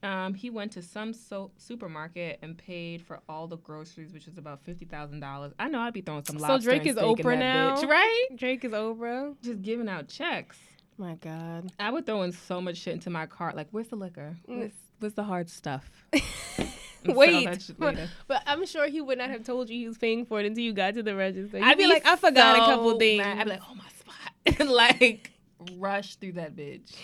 [0.02, 4.36] Um, he went to some so- supermarket and paid for all the groceries, which is
[4.36, 5.52] about fifty thousand dollars.
[5.60, 6.40] I know I'd be throwing some.
[6.40, 7.76] So Drake is Oprah now?
[7.76, 8.26] bitch, right?
[8.34, 9.36] Drake is Oprah.
[9.42, 10.58] Just giving out checks.
[10.98, 11.70] My God.
[11.78, 13.56] I would throw in so much shit into my cart.
[13.56, 14.36] Like, where's the liquor?
[14.48, 14.58] Mm.
[14.58, 15.90] Where's, where's the hard stuff?
[17.04, 18.08] Wait, that shit later.
[18.28, 20.62] But I'm sure he would not have told you he was paying for it until
[20.62, 21.58] you got to the register.
[21.58, 23.18] You'd I'd be like, I forgot a couple things.
[23.18, 23.38] mad.
[23.38, 25.32] I'd be like, oh my spot, and like
[25.78, 26.94] rush through that bitch.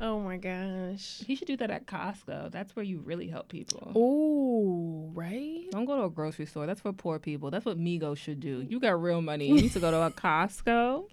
[0.00, 1.22] oh my gosh.
[1.26, 2.50] He should do that at Costco.
[2.50, 3.92] That's where you really help people.
[3.96, 5.64] Oh, right?
[5.70, 6.66] Don't go to a grocery store.
[6.66, 7.50] That's for poor people.
[7.50, 8.66] That's what Migos should do.
[8.68, 9.48] You got real money.
[9.48, 11.06] You need to go to a Costco.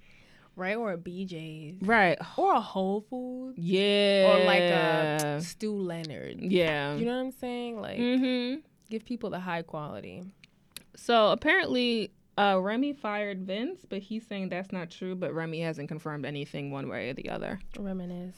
[0.58, 0.76] Right?
[0.76, 1.88] Or a BJ's.
[1.88, 2.17] Right.
[2.36, 3.60] Or a Whole Foods.
[3.60, 4.34] Yeah.
[4.34, 6.41] Or like a Stew Leonard.
[6.41, 6.96] Yeah.
[6.96, 7.80] You know what I'm saying?
[7.80, 8.62] Like, mm-hmm.
[8.89, 10.24] give people the high quality.
[10.96, 15.13] So apparently, uh, Remy fired Vince, but he's saying that's not true.
[15.13, 17.60] But Remy hasn't confirmed anything one way or the other.
[17.78, 18.36] Reminisce.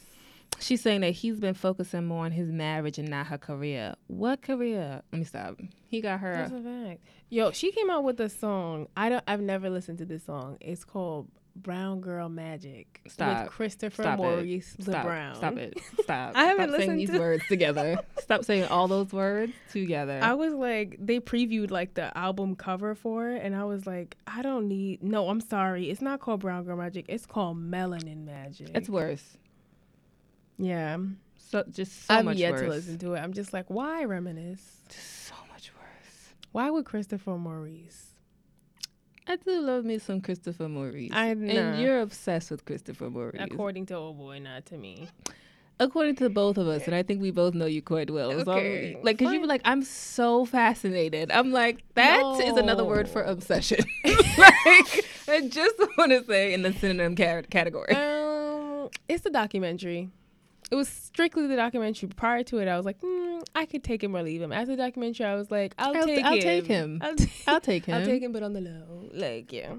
[0.59, 3.95] She's saying that he's been focusing more on his marriage and not her career.
[4.07, 5.01] What career?
[5.13, 5.57] Let me stop.
[5.87, 6.33] He got her.
[6.33, 7.01] That's a fact.
[7.29, 8.87] Yo, she came out with a song.
[8.97, 9.23] I don't.
[9.25, 10.57] I've never listened to this song.
[10.59, 11.29] It's called
[11.61, 13.43] Brown Girl Magic Stop.
[13.43, 14.21] with Christopher Stop it.
[14.21, 15.05] Maurice Stop.
[15.05, 15.35] LeBrown.
[15.35, 15.79] Stop it.
[16.01, 16.31] Stop.
[16.35, 17.99] I haven't Stop saying listened these to- words together.
[18.19, 20.19] Stop saying all those words together.
[20.21, 24.15] I was like, they previewed like the album cover for it, and I was like,
[24.27, 25.03] I don't need.
[25.03, 25.89] No, I'm sorry.
[25.89, 27.05] It's not called Brown Girl Magic.
[27.09, 28.71] It's called Melanin Magic.
[28.73, 29.37] it's worse.
[30.57, 30.97] yeah.
[31.51, 32.61] So just so I've much yet worse.
[32.61, 33.19] to listen to it.
[33.19, 34.61] I'm just like, why reminisce?
[34.89, 36.33] Just so much worse.
[36.51, 38.08] Why would Christopher Maurice?
[39.29, 41.11] I do love me some Christopher Maurice.
[41.13, 41.53] I know.
[41.53, 43.39] And you're obsessed with Christopher Maurice.
[43.39, 45.07] According to old boy, not to me.
[45.79, 48.31] According to both of us, and I think we both know you quite well.
[48.43, 51.31] So Okay, like, cause you were like, I'm so fascinated.
[51.31, 53.85] I'm like, that is another word for obsession.
[54.03, 57.93] like, I just want to say in the synonym ca- category.
[57.93, 60.09] Um, it's a documentary.
[60.71, 62.09] It was strictly the documentary.
[62.09, 64.51] Prior to it, I was like, mm, I could take him or leave him.
[64.51, 66.41] After the documentary, I was like, I'll, I'll- take I'll him.
[66.41, 66.99] take him.
[67.01, 67.95] I'll, t- I'll take him.
[67.95, 69.09] I'll take him, but on the low.
[69.13, 69.73] Like, yeah.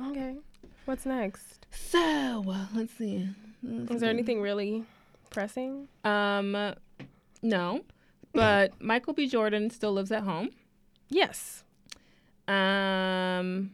[0.00, 0.36] Okay.
[0.84, 1.66] What's next?
[1.70, 3.28] So, well, let's see.
[3.62, 4.14] Let's Is there see.
[4.14, 4.84] anything really
[5.30, 5.88] pressing?
[6.04, 6.74] Um,
[7.42, 7.82] no,
[8.32, 9.26] but Michael B.
[9.28, 10.50] Jordan still lives at home.
[11.10, 11.64] Yes.
[12.46, 13.70] Um,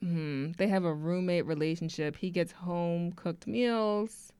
[0.00, 2.16] hmm, they have a roommate relationship.
[2.16, 4.32] He gets home cooked meals.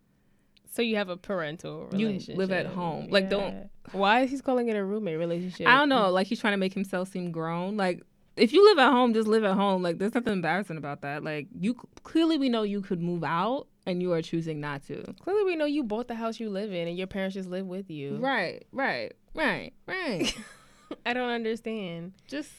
[0.70, 3.08] So you have a parental You live at home.
[3.10, 5.66] Like, don't- Why is he calling it a roommate relationship?
[5.66, 6.10] I don't know.
[6.10, 7.76] Like he's trying to make himself seem grown.
[7.76, 8.02] Like
[8.36, 9.82] if you live at home, just live at home.
[9.82, 11.24] Like there's nothing embarrassing about that.
[11.24, 15.02] Like you clearly we know you could move out and you are choosing not to.
[15.20, 17.66] Clearly, we know you bought the house you live in, and your parents just live
[17.66, 18.16] with you.
[18.18, 20.32] Right, right, right, right.
[21.06, 22.12] I don't understand.
[22.28, 22.50] just,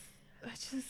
[0.44, 0.88] I just.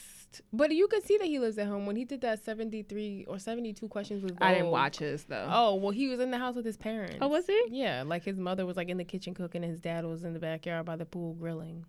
[0.54, 3.26] But you could see that he lives at home when he did that seventy three
[3.28, 4.38] or seventy two questions with.
[4.42, 5.48] I didn't watch his though.
[5.52, 7.18] Oh well, he was in the house with his parents.
[7.22, 7.62] oh, was he?
[7.70, 10.34] Yeah, like his mother was like in the kitchen cooking, and his dad was in
[10.34, 11.86] the backyard by the pool grilling.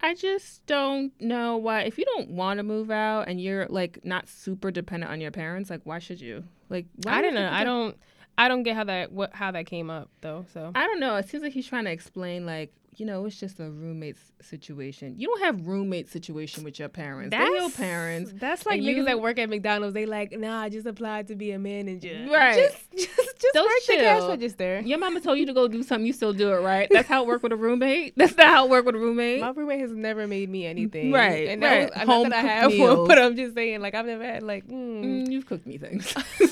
[0.00, 1.82] I just don't know why.
[1.82, 5.30] If you don't want to move out and you're like not super dependent on your
[5.30, 6.44] parents, like why should you?
[6.68, 7.48] Like why I don't know.
[7.50, 7.96] I don't.
[8.38, 10.44] I don't get how that what how that came up though.
[10.52, 11.16] So I don't know.
[11.16, 15.14] It seems like he's trying to explain like you know it's just a roommate situation.
[15.18, 17.30] You don't have roommate situation with your parents.
[17.30, 18.32] They're your parents.
[18.34, 19.94] That's like niggas you- that work at McDonald's.
[19.94, 22.26] They like, nah, I just applied to be a manager.
[22.30, 22.70] Right.
[22.70, 24.28] Just just, just work the cash chill.
[24.30, 24.80] register.
[24.84, 26.06] Your mama told you to go do something.
[26.06, 26.88] You still do it, right?
[26.90, 28.14] That's how it work with a roommate.
[28.16, 29.40] That's not how it work with a roommate.
[29.40, 31.12] My roommate has never made me anything.
[31.12, 31.90] Right, And right.
[32.06, 32.98] was, that I have meals.
[32.98, 35.04] one, but I'm just saying, like, I've never had, like, mm.
[35.26, 36.08] Mm, you've cooked me things.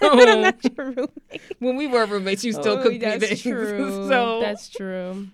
[0.00, 1.40] so not your roommate.
[1.60, 3.20] when we were roommates, you still Oh, cooked me things.
[3.20, 3.42] that's things.
[3.42, 4.08] true.
[4.08, 5.28] so that's true.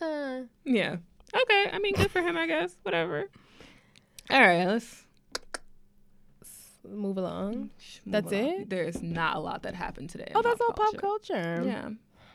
[0.00, 0.96] Uh, yeah.
[1.34, 1.70] Okay.
[1.72, 2.74] I mean, good for him, I guess.
[2.82, 3.28] Whatever.
[4.30, 4.66] All right.
[4.66, 5.04] Let's
[6.88, 7.54] move along.
[7.54, 7.70] move
[8.06, 8.44] That's along.
[8.62, 8.70] it?
[8.70, 10.32] There's not a lot that happened today.
[10.34, 11.34] Oh, that's all pop culture.
[11.34, 11.62] culture.
[11.66, 11.88] Yeah.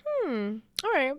[0.08, 0.58] Hmm.
[0.84, 1.14] All right.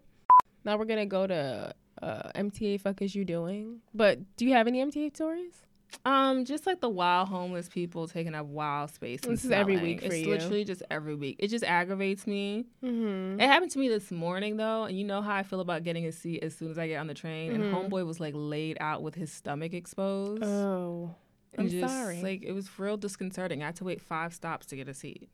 [0.64, 2.80] Now we're gonna go to uh, MTA.
[2.80, 3.80] Fuck is you doing?
[3.94, 5.65] But do you have any MTA stories?
[6.04, 9.20] Um, just like the wild homeless people taking up wild space.
[9.22, 10.28] This is every week for it's you.
[10.30, 11.36] literally just every week.
[11.40, 12.66] It just aggravates me.
[12.84, 13.40] Mm-hmm.
[13.40, 16.06] It happened to me this morning though, and you know how I feel about getting
[16.06, 17.52] a seat as soon as I get on the train.
[17.52, 17.54] Mhm.
[17.56, 20.44] And homeboy was like laid out with his stomach exposed.
[20.44, 21.14] Oh,
[21.58, 22.22] I'm just, sorry.
[22.22, 23.62] Like it was real disconcerting.
[23.62, 25.28] I had to wait five stops to get a seat.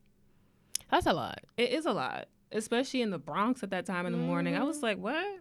[0.90, 1.40] that's a lot.
[1.58, 4.54] It is a lot, especially in the Bronx at that time in the morning.
[4.56, 4.86] I was Mm-hmm.
[4.86, 5.40] like, what?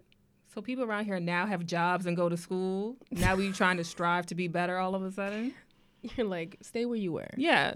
[0.53, 2.97] So people around here now have jobs and go to school.
[3.09, 5.53] Now we trying to strive to be better all of a sudden.
[6.01, 7.29] You're like, stay where you were.
[7.37, 7.75] Yeah.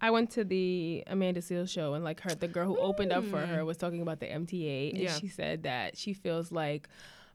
[0.00, 3.24] I went to the Amanda Seales show and like her the girl who opened up
[3.24, 3.48] for mm.
[3.48, 5.14] her was talking about the MTA and Yeah.
[5.14, 6.88] she said that she feels like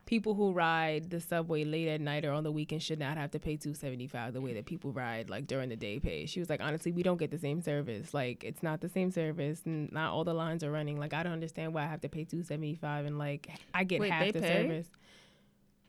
[0.05, 3.31] people who ride the subway late at night or on the weekend should not have
[3.31, 6.25] to pay 275 the way that people ride like during the day pay.
[6.25, 8.13] She was like honestly we don't get the same service.
[8.13, 10.99] Like it's not the same service and not all the lines are running.
[10.99, 14.11] Like I don't understand why I have to pay 275 and like I get Wait,
[14.11, 14.63] half the pay?
[14.63, 14.87] service.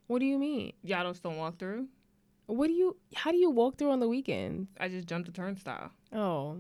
[0.07, 0.73] What do you mean?
[0.83, 1.89] Y'all don't still walk through?
[2.47, 4.69] What do you how do you walk through on the weekend?
[4.79, 5.91] I just jumped the turnstile.
[6.13, 6.59] Oh.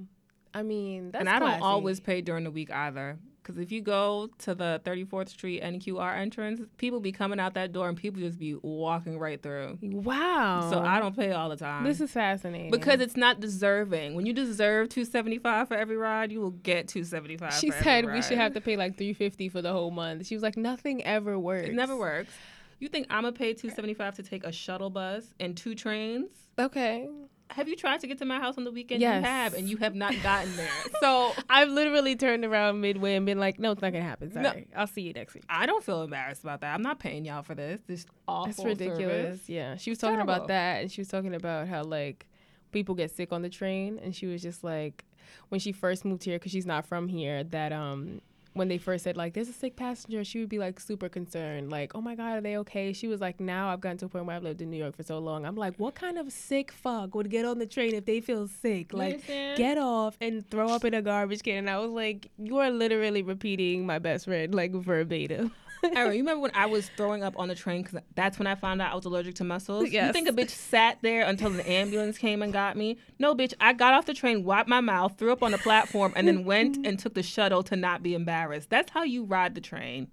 [0.56, 3.18] I mean, that's and I don't always pay during the week either.
[3.44, 7.72] Because if you go to the 34th Street NQR entrance, people be coming out that
[7.72, 9.78] door and people just be walking right through.
[9.82, 10.70] Wow.
[10.70, 11.84] So I don't pay all the time.
[11.84, 12.70] This is fascinating.
[12.70, 14.14] because it's not deserving.
[14.14, 18.12] When you deserve 275 for every ride, you will get 275 she for every said
[18.14, 20.26] we should have to pay like 350 for the whole month.
[20.26, 21.68] She was like nothing ever works.
[21.68, 22.32] It never works.
[22.80, 26.28] You think I'm gonna pay 275 to take a shuttle bus and two trains?
[26.58, 27.08] Okay.
[27.50, 29.00] Have you tried to get to my house on the weekend?
[29.00, 29.22] Yes.
[29.22, 30.68] You have, and you have not gotten there.
[31.00, 34.32] so I've literally turned around midway and been like, no, it's not gonna happen.
[34.34, 34.42] No.
[34.42, 34.66] Sorry.
[34.74, 35.44] I'll see you next week.
[35.48, 36.74] I don't feel embarrassed about that.
[36.74, 37.80] I'm not paying y'all for this.
[37.86, 39.24] This awful That's ridiculous.
[39.24, 39.48] service.
[39.48, 39.76] Yeah.
[39.76, 40.34] She was talking Terrible.
[40.34, 42.26] about that and she was talking about how like
[42.72, 45.04] people get sick on the train and she was just like
[45.48, 48.20] when she first moved here because she's not from here that um
[48.54, 51.70] when they first said like there's a sick passenger she would be like super concerned
[51.70, 52.92] like oh my god are they okay?
[52.92, 54.96] She was like now i've gotten to a point where i've lived in new york
[54.96, 57.94] for so long i'm like what kind of sick fuck would get on the train
[57.94, 58.92] if they feel sick?
[58.92, 61.58] Like get off and throw up in a garbage can.
[61.58, 65.52] And i was like you are literally repeating my best friend like verbatim
[65.94, 67.82] Aaron, you remember when I was throwing up on the train?
[67.82, 69.90] Because that's when I found out I was allergic to mussels.
[69.90, 72.98] You think a bitch sat there until the ambulance came and got me?
[73.18, 73.54] No, bitch.
[73.60, 76.44] I got off the train, wiped my mouth, threw up on the platform, and then
[76.44, 78.70] went and took the shuttle to not be embarrassed.
[78.70, 80.08] That's how you ride the train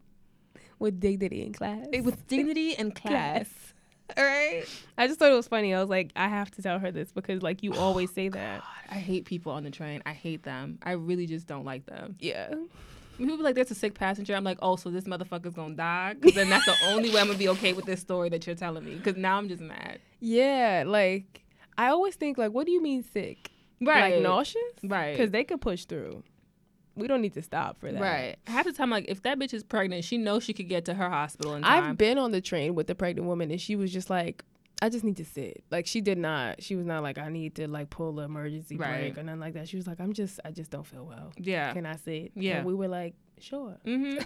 [0.80, 3.48] with dignity in class with dignity and class.
[4.18, 4.66] All right.
[4.98, 5.74] I just thought it was funny.
[5.74, 8.28] I was like, I have to tell her this because like you oh, always say
[8.30, 8.62] that.
[8.62, 10.02] God, I hate people on the train.
[10.06, 10.80] I hate them.
[10.84, 12.18] I really just don't like them.
[12.20, 12.54] Yeah.
[13.22, 16.14] People be like, "There's a sick passenger." I'm like, "Oh, so this motherfucker's gonna die?"
[16.14, 18.56] Because then that's the only way I'm gonna be okay with this story that you're
[18.56, 18.96] telling me.
[18.96, 20.00] Because now I'm just mad.
[20.20, 21.44] Yeah, like
[21.78, 23.52] I always think like, what do you mean sick?
[23.80, 24.62] Right, like nauseous?
[24.84, 25.12] Right.
[25.12, 26.24] Because they could push through.
[26.96, 28.02] We don't need to stop for that.
[28.02, 28.36] Right.
[28.48, 30.94] Half the time, like if that bitch is pregnant, she knows she could get to
[30.94, 31.84] her hospital in time.
[31.84, 34.44] I've been on the train with the pregnant woman, and she was just like,
[34.82, 35.64] I just need to sit.
[35.70, 36.64] Like she did not.
[36.64, 39.14] She was not like I need to like pull an emergency Right.
[39.14, 39.68] brake or nothing like that.
[39.70, 41.32] She was like, I'm just, I just don't feel well.
[41.38, 41.72] yeah.
[41.74, 42.32] Can I sit?
[42.36, 42.58] Yeah.
[42.58, 43.78] And we were like, sure.
[43.86, 44.24] Mm-hmm.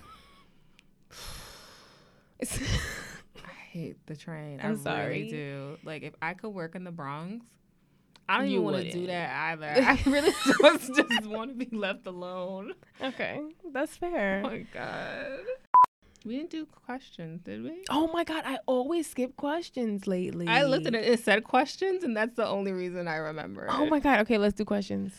[3.45, 4.59] I hate the train.
[4.63, 5.07] I'm I sorry.
[5.23, 5.77] really do.
[5.83, 7.45] Like if I could work in the Bronx,
[8.27, 9.67] I don't You even want to do that either.
[9.75, 12.73] I really just, just want to be left alone.
[13.01, 13.39] okay,
[13.71, 14.41] that's fair.
[14.43, 14.57] Oh fair.
[14.59, 15.39] my god.
[16.25, 17.83] We didn't do questions, did we?
[17.89, 20.47] Oh my god, I always skip questions lately.
[20.47, 21.05] I looked at it.
[21.05, 23.67] It said questions, and that's the only reason I remember.
[23.69, 23.91] Oh it.
[23.91, 24.21] my god.
[24.21, 25.13] Okay, let's do questions.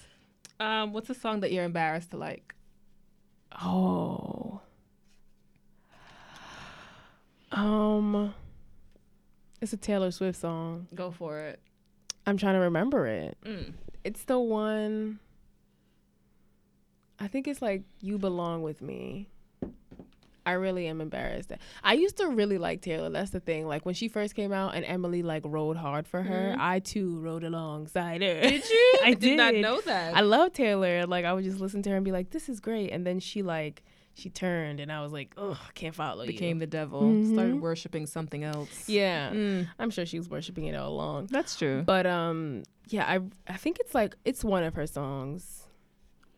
[0.59, 2.55] Um, what's a song that you're embarrassed to like?
[3.63, 4.61] Oh.
[7.53, 8.35] Um
[9.61, 10.89] It's a Taylor Swift song.
[10.93, 11.61] Go for it.
[12.27, 13.39] I'm trying to remember it.
[13.45, 13.75] Mm.
[14.03, 15.21] It's the one
[17.21, 19.29] I think it's like You Belong with Me.
[20.47, 21.53] I really am embarrassed.
[21.83, 23.11] I used to really like Taylor.
[23.11, 23.67] That's the thing.
[23.67, 26.59] Like when she first came out and Emily like rode hard for her, Mhm.
[26.61, 28.41] I too rode alongside her.
[28.41, 28.99] Did you?
[29.03, 30.17] I did not know that.
[30.17, 31.05] I love Taylor.
[31.07, 33.19] Like I would just listen to her and be like, "This is great," and then
[33.21, 33.83] she like
[34.15, 37.03] she turned, and I was like, oh, I can't follow became you." the devil.
[37.03, 37.35] Mhm.
[37.35, 38.89] Started worshiping something else.
[38.89, 41.27] yeah, Mm, I'm sure she was worshiping it all along.
[41.27, 41.83] that's true.
[41.85, 43.21] But um, yeah, I
[43.53, 45.65] I think it's like it's one of her songs.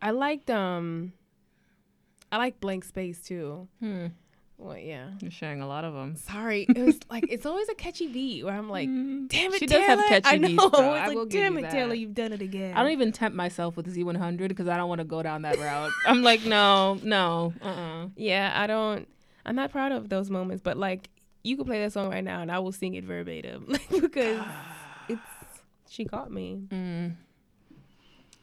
[0.01, 1.13] I liked um,
[2.31, 3.67] I like Blank Space too.
[3.79, 4.07] Hmm.
[4.57, 5.11] Well, yeah.
[5.21, 6.17] You're sharing a lot of them.
[6.17, 9.29] Sorry, it was like it's always a catchy beat where I'm like, Mm.
[9.29, 10.47] "Damn it, She does Taylor!" have catchy I know.
[10.49, 10.93] beats, though.
[10.95, 11.71] It's I like, will give "Damn it, that.
[11.71, 14.89] Taylor, you've done it again." I don't even tempt myself with Z100 because I don't
[14.89, 15.91] want to go down that route.
[16.05, 18.07] I'm like, no, no, uh-uh.
[18.17, 19.07] Yeah, I don't.
[19.45, 21.09] I'm not proud of those moments, but like
[21.43, 23.65] you could play that song right now and I will sing it verbatim
[24.01, 24.45] because
[25.07, 25.21] it's
[25.87, 26.63] she caught me.
[26.67, 27.15] Mm.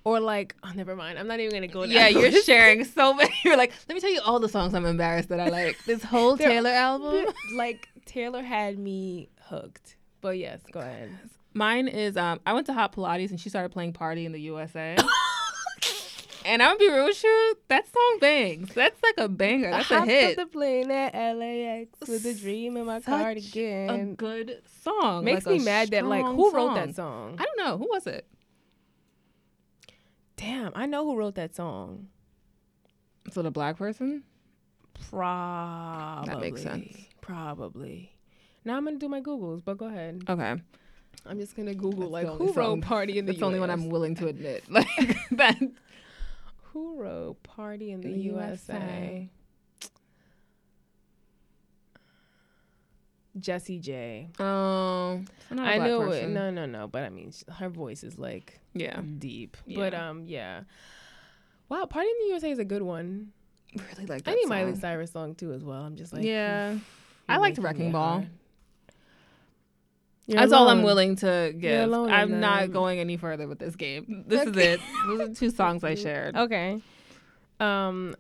[0.07, 1.19] Or like, oh, never mind.
[1.19, 1.81] I'm not even gonna go.
[1.83, 3.35] down Yeah, you're sharing so many.
[3.45, 5.85] You're like, let me tell you all the songs I'm embarrassed that I like.
[5.85, 7.27] This whole Taylor album.
[7.57, 9.97] like Taylor had me hooked.
[10.21, 11.11] But yes, go ahead.
[11.55, 14.41] Mine is um I went to Hot Pilates and she started playing Party in the
[14.43, 14.95] USA.
[16.45, 18.73] and I'm gonna be real with you, that song bangs.
[18.75, 19.73] That's like a banger.
[19.73, 20.39] That's a Hopped hit.
[20.39, 25.25] off the plane at LAX with a dream in my Such A good song.
[25.25, 27.39] Makes like me mad that like who wrote that song?
[27.41, 27.77] I don't know.
[27.77, 28.25] Who was it?
[30.37, 32.09] Damn, I know who wrote that song.
[33.33, 34.23] So the black person?
[35.11, 36.29] Probably.
[36.33, 36.97] That makes sense.
[37.21, 38.13] Probably.
[38.65, 40.23] Now I'm gonna do my Googles, but go ahead.
[40.29, 40.55] Okay.
[41.25, 43.35] I'm just gonna Google That's like who wrote song- "Party in the USA.
[43.35, 44.65] That's the only one I'm willing to admit.
[44.71, 44.87] Like
[45.33, 45.59] that.
[46.73, 48.75] Who wrote "Party in the, the USA"?
[48.75, 49.31] USA.
[53.39, 54.29] Jessie J.
[54.39, 55.21] Oh,
[55.51, 56.29] I knew it.
[56.29, 56.87] No, no, no.
[56.89, 59.01] But I mean, her voice is like Yeah.
[59.19, 59.57] deep.
[59.67, 60.63] But um, yeah.
[61.69, 63.33] Wow, "Party in the USA" is a good one.
[63.75, 64.49] Really like that I need song.
[64.51, 65.83] Miley Cyrus song too as well.
[65.83, 66.79] I'm just like, yeah.
[67.29, 68.25] I liked Wrecking Ball.
[70.29, 71.85] You're That's all I'm willing to give.
[71.85, 74.25] alone I'm not going any further with this game.
[74.27, 74.81] This is it.
[75.07, 76.35] Those are two songs I shared.
[76.47, 76.81] Okay.
[77.61, 78.17] Um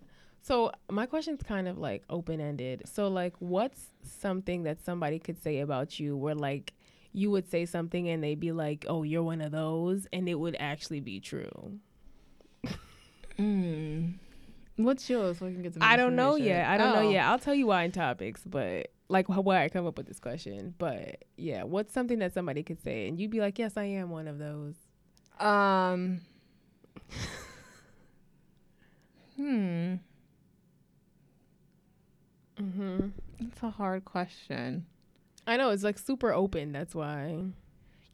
[0.46, 2.82] so my question's kind of like open ended.
[2.86, 6.72] So like what's something that somebody could say about you where like
[7.12, 10.34] you would say something and they'd be like, "Oh, you're one of those," and it
[10.34, 11.78] would actually be true.
[13.38, 14.14] Mm.
[14.76, 15.38] What's yours?
[15.38, 16.68] So I can get some I don't know yet.
[16.68, 17.10] I don't know Oh.
[17.10, 17.24] yet.
[17.26, 20.74] I'll tell you why in topics, but like why I come up with this question.
[20.78, 24.10] But yeah, what's something that somebody could say and you'd be like, "Yes, I am
[24.10, 24.74] one of those."
[25.40, 26.20] Um.
[29.36, 29.94] hmm.
[32.60, 33.12] Mhm.
[33.38, 34.86] It's a hard question.
[35.46, 36.72] I know it's like super open.
[36.72, 37.44] That's why.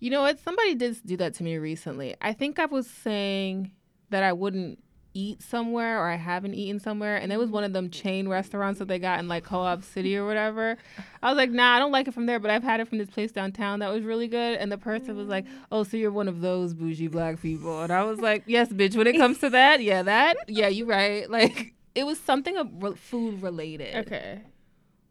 [0.01, 0.39] You know what?
[0.41, 2.15] Somebody did do that to me recently.
[2.21, 3.71] I think I was saying
[4.11, 4.83] that I wouldn't
[5.15, 8.79] eat somewhere or I haven't eaten somewhere, and it was one of them chain restaurants
[8.79, 10.77] that they got in like Co-op City or whatever.
[11.23, 12.99] I was like, nah, I don't like it from there, but I've had it from
[12.99, 14.57] this place downtown that was really good.
[14.59, 17.93] And the person was like, oh, so you're one of those bougie black people, and
[17.93, 18.97] I was like, yes, bitch.
[18.97, 21.31] When it comes to that, yeah, that, yeah, you right.
[21.31, 23.95] Like it was something of re- food related.
[24.07, 24.41] Okay.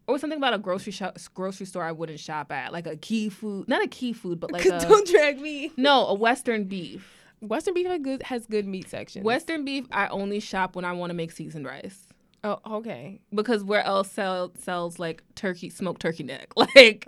[0.07, 3.29] Or something about a grocery shop, grocery store I wouldn't shop at, like a key
[3.29, 5.71] food, not a key food, but like a don't drag me.
[5.77, 7.17] no, a Western beef.
[7.39, 9.23] Western beef has good has good meat section.
[9.23, 12.07] Western beef, I only shop when I want to make seasoned rice
[12.43, 13.19] Oh, okay.
[13.33, 17.07] because where else sell, sells like turkey, smoked turkey neck, like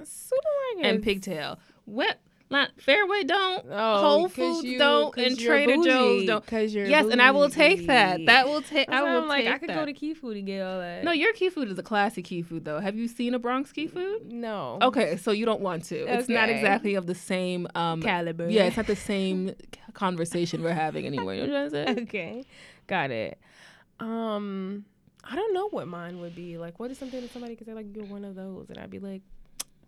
[0.81, 1.59] and pigtail.
[1.86, 2.19] What?
[2.53, 6.45] Not Fairway don't, Oh, Whole 'cause Foods you- don't, and you're Trader Joe's bougie, don't.
[6.47, 8.25] 'cause you're Yes, and I will take that.
[8.27, 8.87] That will take.
[8.89, 9.75] I will I'm like, take I could that.
[9.75, 11.03] go to Key Food and get all that.
[11.03, 12.79] no, your key food is a classic key food though.
[12.79, 14.31] Have you seen a Bronx key food?
[14.31, 14.77] no.
[14.81, 15.95] Okay, so you don't want to.
[16.07, 18.49] It's not exactly of the same um Caliber.
[18.49, 19.55] Yeah, it's not the same
[19.93, 21.33] conversation we're having anymore.
[21.35, 21.99] You know what I'm saying?
[22.03, 22.43] okay.
[22.87, 23.37] Got it.
[23.99, 24.85] Um,
[25.23, 26.57] I don't know what mine would be.
[26.57, 28.89] Like, what is something that somebody could say like you're one of those, and I'd
[28.89, 29.21] be like,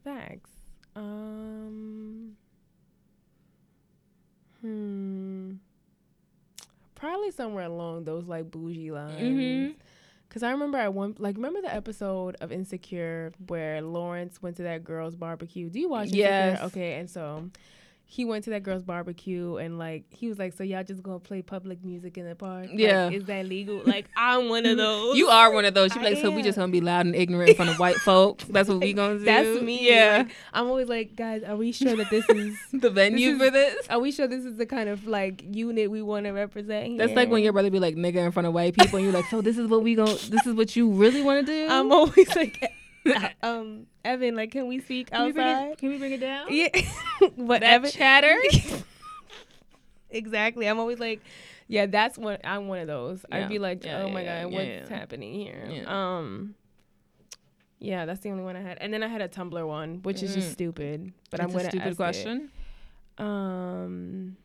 [0.03, 0.49] thanks.
[0.95, 2.37] Um.
[4.65, 5.51] Hmm.
[6.95, 9.21] Probably somewhere along those like bougie lines.
[9.21, 9.75] Mhm.
[10.29, 14.63] Cause I remember I one like remember the episode of Insecure where Lawrence went to
[14.63, 15.69] that girl's barbecue.
[15.69, 16.23] Do you watch Insecure?
[16.23, 16.61] Yes.
[16.63, 17.49] Okay, and so
[18.07, 21.19] he went to that girl's barbecue and like he was like, "So y'all just gonna
[21.19, 22.67] play public music in the park?
[22.69, 23.09] Like, Yeah.
[23.09, 23.81] is that legal?
[23.83, 25.17] Like I'm one of those.
[25.17, 25.91] You are one of those.
[25.97, 28.43] I like, so we just gonna be loud and ignorant in front of white folks.
[28.49, 29.25] That's what we gonna do.
[29.25, 29.89] That's me.
[29.89, 30.17] Yeah.
[30.19, 32.57] Like, I'm always like, guys, are we sure that this is?
[32.73, 33.87] the venue is- for this.
[33.89, 36.97] Are we sure this is the kind of like unit we want to represent here?
[36.99, 39.13] That's like when your brother be like nigga in front of white people, and you're
[39.13, 41.67] like, so this is what we gonna, This is what you really want to do.
[41.69, 42.71] I'm always like,
[43.43, 45.77] um, Evan, like, can we speak Can we it- outside?
[45.77, 46.47] Can we bring it down?
[46.49, 46.69] Yeah,
[47.61, 48.35] Evan, chatter.
[50.09, 50.67] exactly.
[50.67, 51.21] I'm always like,
[51.67, 53.25] yeah, that's what I'm one of those.
[53.29, 53.37] Yeah.
[53.37, 55.67] I'd be like, Yeah, oh yeah, my god, what's happening here?
[55.69, 56.17] Yeah.
[56.17, 56.55] Um,
[57.79, 60.23] yeah, that's the only one I had, and then I had a Tumblr one, which
[60.23, 60.53] is just Mm.
[60.53, 61.13] stupid.
[61.29, 61.97] But That's I'm a gonna stupid ask it.
[61.97, 62.49] question.
[63.17, 64.37] Um,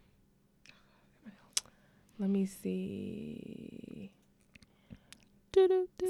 [2.18, 4.10] let me see.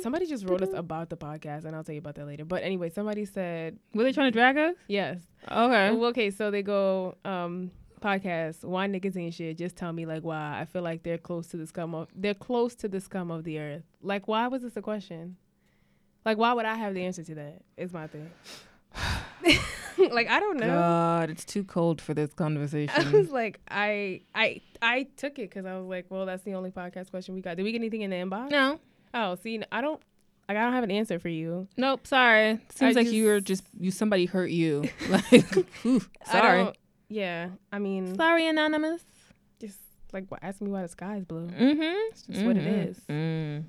[0.03, 2.45] Somebody just wrote us about the podcast, and I'll tell you about that later.
[2.45, 4.75] But anyway, somebody said Were they trying to drag us?
[4.89, 5.19] yes.
[5.51, 5.91] Okay.
[5.93, 7.71] Well, okay, so they go um
[8.03, 8.65] podcast.
[8.65, 9.59] Why niggas ain't shit?
[9.59, 10.59] Just tell me like why.
[10.61, 13.45] I feel like they're close to the scum of they're close to the scum of
[13.45, 13.85] the earth.
[14.03, 15.37] Like why was this a question?
[16.25, 17.63] Like why would I have the answer to that?
[17.77, 18.31] Is my thing.
[20.13, 20.67] like I don't know.
[20.67, 23.07] God, it's too cold for this conversation.
[23.07, 26.55] I was like, I I I took it because I was like, well, that's the
[26.55, 27.57] only podcast question we got.
[27.57, 28.51] Did we get anything in the inbox?
[28.51, 28.79] no.
[29.15, 30.01] Oh, see, I don't.
[30.49, 31.69] Like, I don't have an answer for you.
[31.77, 32.07] Nope.
[32.09, 32.59] Sorry.
[32.75, 33.91] Seems I like you were just- just you.
[33.93, 34.89] Somebody hurt you.
[35.09, 36.65] like, ooh, I sorry.
[36.65, 36.77] don't-
[37.09, 39.03] yeah, I mean, Sorry, anonymous.
[39.61, 39.79] just
[40.13, 41.49] like, what, ask me why the sky is blue.
[41.49, 41.81] Mm-hmm.
[42.13, 43.01] It's just what it is.
[43.09, 43.65] Mm.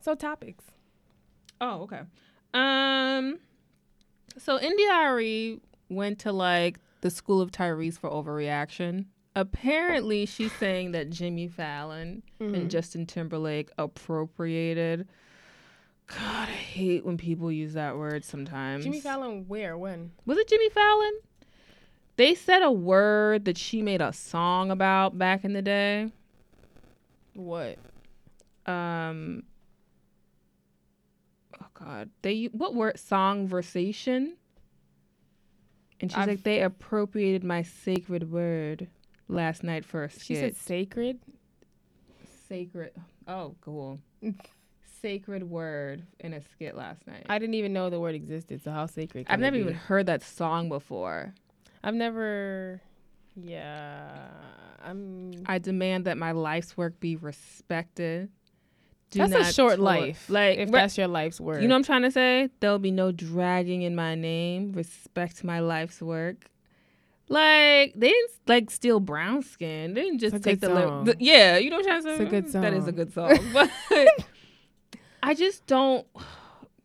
[0.00, 0.64] So topics.
[1.60, 2.00] Oh, okay.
[2.54, 3.38] Um,
[4.38, 9.06] so India Arie went to like the school of Tyrese for overreaction.
[9.36, 12.54] Apparently, she's saying that Jimmy Fallon Mhm.
[12.54, 15.06] and Justin Timberlake appropriated.
[16.06, 18.84] God, I hate when people use that word sometimes.
[18.84, 20.12] Jimmy Fallon, where, when?
[20.24, 21.12] Was it Jimmy Fallon?
[22.16, 26.10] They said a word that she made a song about back in the day.
[27.34, 27.78] What?
[28.64, 29.44] um
[31.62, 34.32] oh god they what word Songversation
[36.00, 38.88] and she's I've- like they appropriated my sacred word
[39.28, 41.18] last night for a skit She said sacred.
[42.48, 42.92] sacred
[43.28, 43.98] oh cool
[45.02, 48.62] sacred word in a skit last night I didn't even know the word existed.
[48.62, 49.26] So how sacred?
[49.28, 51.34] I've never even heard that song before
[51.84, 52.80] I've never.
[53.36, 54.28] Yeah,
[54.84, 55.32] I'm.
[55.46, 58.30] i demand that my life's work be respected
[59.10, 60.30] Do that's a short toy- life.
[60.30, 61.60] like if re- that's your life's work.
[61.60, 62.48] You know what I'm trying to say?
[62.60, 64.72] There'll be no dragging in my name.
[64.72, 66.46] Respect my life's work.
[67.28, 69.94] Like they didn't like steal brown skin.
[69.94, 71.04] They didn't just take the, song.
[71.04, 71.56] the yeah.
[71.58, 72.22] You know what I'm trying to say?
[72.24, 73.38] It's a good Mm, That is a good song.
[73.52, 73.70] But
[75.22, 76.06] I just don't.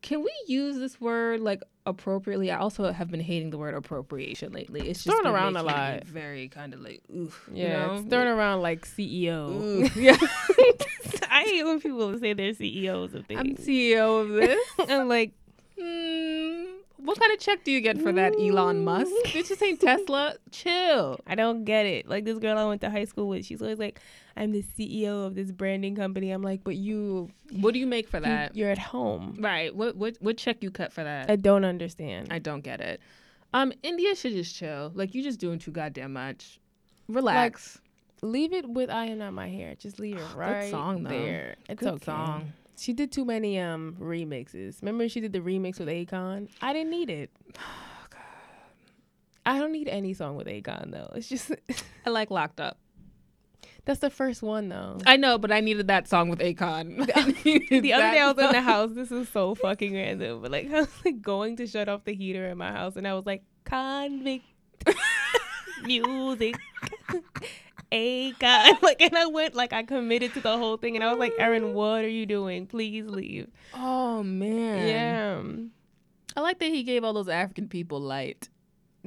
[0.01, 2.49] Can we use this word like appropriately?
[2.49, 4.81] I also have been hating the word appropriation lately.
[4.89, 6.05] It's just Thrown been around a lot.
[6.05, 7.47] Very kind of like oof.
[7.53, 7.93] Yeah, you know?
[7.99, 9.95] it's thrown around like CEO.
[9.95, 10.17] Yeah.
[11.29, 13.39] I hate when people say they're CEOs of things.
[13.39, 13.55] I'm.
[13.55, 14.59] CEO of this.
[14.79, 15.33] And I'm like,
[15.79, 16.40] Mm,
[17.03, 19.11] what kind of check do you get for that, Elon Musk?
[19.25, 20.35] Bitch, this ain't Tesla.
[20.51, 21.19] Chill.
[21.27, 22.07] I don't get it.
[22.07, 23.99] Like this girl I went to high school with, she's always like,
[24.37, 26.31] I'm the CEO of this branding company.
[26.31, 28.55] I'm like, but you, What do you make for that?
[28.55, 29.35] you're at home.
[29.39, 29.75] Right.
[29.75, 31.29] What what what check you cut for that?
[31.29, 32.27] I don't understand.
[32.31, 33.01] I don't get it.
[33.53, 34.91] Um, India should just chill.
[34.95, 36.59] Like you're just doing too goddamn much.
[37.09, 37.79] Relax.
[38.21, 39.75] leave it with I am not my hair.
[39.75, 41.09] Just leave it right Good song, though.
[41.09, 41.55] there.
[41.67, 42.05] It's a Good okay.
[42.05, 42.53] song.
[42.81, 44.81] She did too many um remixes.
[44.81, 46.49] Remember she did the remix with Akon?
[46.63, 47.29] I didn't need it.
[49.45, 51.11] I don't need any song with Akon though.
[51.13, 51.51] It's just
[52.07, 52.79] I like Locked Up.
[53.85, 54.97] that's the first one though.
[55.05, 57.05] I know, but I needed that song with Akon.
[57.43, 58.89] the other day I was in the house.
[58.95, 62.15] This is so fucking random, but like I was like going to shut off the
[62.15, 64.45] heater in my house, and I was like convict
[65.83, 66.55] music.
[67.91, 71.19] Akon, like, and I went like I committed to the whole thing, and I was
[71.19, 72.65] like, Erin, what are you doing?
[72.67, 73.47] Please leave.
[73.73, 74.87] Oh man.
[74.87, 78.49] Yeah, I like that he gave all those African people light.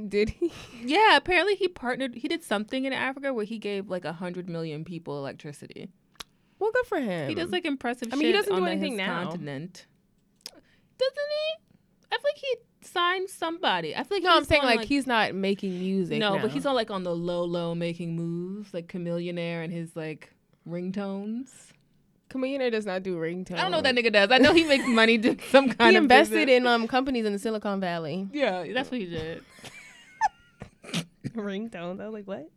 [0.08, 0.52] did he?
[0.84, 2.14] Yeah, apparently he partnered.
[2.14, 5.88] He did something in Africa where he gave like a hundred million people electricity.
[6.58, 7.28] Well, good for him.
[7.28, 8.08] He does like impressive.
[8.12, 9.24] I mean, he doesn't do anything now.
[9.24, 9.86] Continent,
[10.98, 11.64] doesn't he?
[12.12, 12.54] I feel like he
[12.94, 13.94] signed somebody.
[13.94, 16.18] I feel like no, I'm saying on, like, he's not making music.
[16.18, 16.42] no, now.
[16.42, 20.32] but he's on like on the low low making moves, like Chamillionaire and his like
[20.66, 21.50] ringtones.
[22.30, 23.58] Chameleon does not do ringtones.
[23.58, 24.30] I don't know what that nigga does.
[24.30, 27.32] I know he makes money doing some kind He of invested in um companies in
[27.32, 28.28] the Silicon Valley.
[28.32, 29.44] Yeah, that's what he did.
[31.34, 32.00] ringtones.
[32.00, 32.48] I was like, what?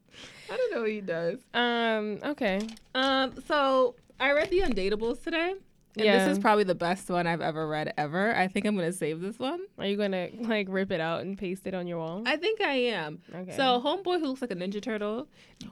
[0.52, 1.40] I don't know what he does.
[1.54, 2.20] Um.
[2.24, 2.62] Okay.
[2.96, 5.56] Um, so I read the Undateables today.
[5.98, 6.26] And Yeah.
[6.28, 8.36] this is probably the best one I've ever read ever.
[8.36, 9.62] I think I'm gonna save this one.
[9.80, 12.24] Are you gonna like rip it out and paste it on your wall?
[12.26, 13.20] I think I am.
[13.34, 13.56] Okay.
[13.56, 15.28] So homeboy who looks like a ninja turtle.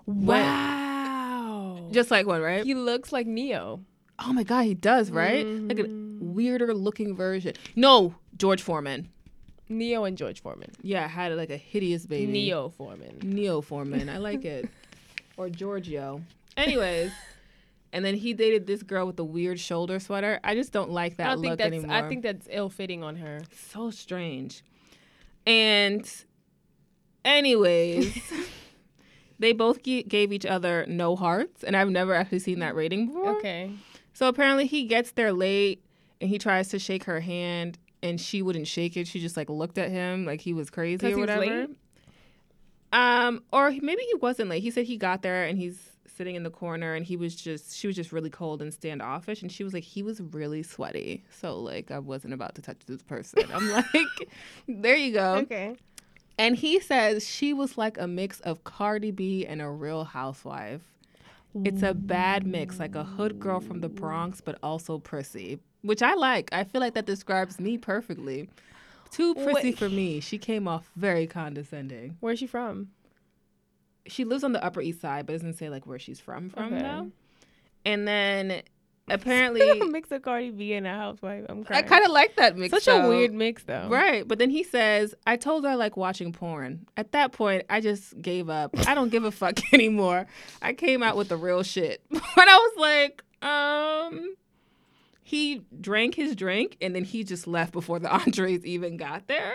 [0.05, 1.87] wow.
[1.91, 2.63] Just like one, right?
[2.65, 3.81] he looks like Neo.
[4.19, 5.45] oh my god, he does, right?
[5.45, 6.19] Like a Mhm.
[6.33, 7.53] weirder looking version.
[7.75, 9.09] No, George Foreman.
[9.67, 10.71] Neo and George Foreman.
[10.81, 12.31] Yeah, I had like a hideous baby.
[12.31, 13.19] Neo Foreman.
[13.23, 14.09] Neo Foreman.
[14.09, 14.69] I like it.
[15.37, 16.21] or Giorgio.
[16.55, 17.11] Anyways.
[17.93, 20.39] And then he dated this girl with the weird shoulder sweater.
[20.43, 21.67] I just don't like that I look that's.
[21.67, 21.95] anymore.
[21.95, 23.41] I think that's ill fitting on her.
[23.71, 24.63] so strange.
[25.47, 26.09] And
[27.23, 28.17] anyways,
[29.39, 33.07] they both g- gave each other no hearts, and I've never actually seen that rating
[33.07, 33.37] before.
[33.37, 33.71] Okay.
[34.13, 35.83] So apparently he gets there late
[36.21, 39.07] and he tries to shake her hand and she wouldn't shake it.
[39.07, 41.41] She just like looked at him like he was crazy or whatever.
[41.41, 41.69] late?
[42.93, 44.63] Um, or maybe he wasn't late.
[44.63, 47.75] He said he got there and he's sitting in the corner and he was just
[47.75, 51.23] she was just really cold and standoffish and she was like he was really sweaty.
[51.29, 53.43] So like I wasn't about to touch this person.
[53.53, 54.29] I'm like,
[54.67, 55.35] there you go.
[55.35, 55.75] Okay.
[56.37, 60.81] And he says she was like a mix of Cardi B and a real housewife.
[61.63, 66.01] It's a bad mix, like a hood girl from the Bronx, but also prissy, which
[66.01, 66.49] I like.
[66.51, 68.49] I feel like that describes me perfectly.
[69.09, 69.77] Too prissy Wait.
[69.77, 70.19] for me.
[70.19, 72.17] She came off very condescending.
[72.19, 72.89] Where's she from?
[74.07, 76.73] She lives on the Upper East Side, but doesn't say like where she's from from
[76.73, 76.81] Okay.
[76.81, 77.11] though.
[77.85, 78.61] And then
[79.09, 81.45] apparently, a mix of Cardi B and a housewife.
[81.49, 81.83] I'm crying.
[81.83, 82.71] I kind of like that mix.
[82.71, 83.05] Such though.
[83.05, 83.87] a weird mix though.
[83.89, 84.27] Right.
[84.27, 86.87] But then he says, I told her I like watching porn.
[86.97, 88.71] At that point, I just gave up.
[88.87, 90.25] I don't give a fuck anymore.
[90.61, 92.01] I came out with the real shit.
[92.35, 94.35] But I was like, um,
[95.23, 99.53] he drank his drink and then he just left before the entrees even got there.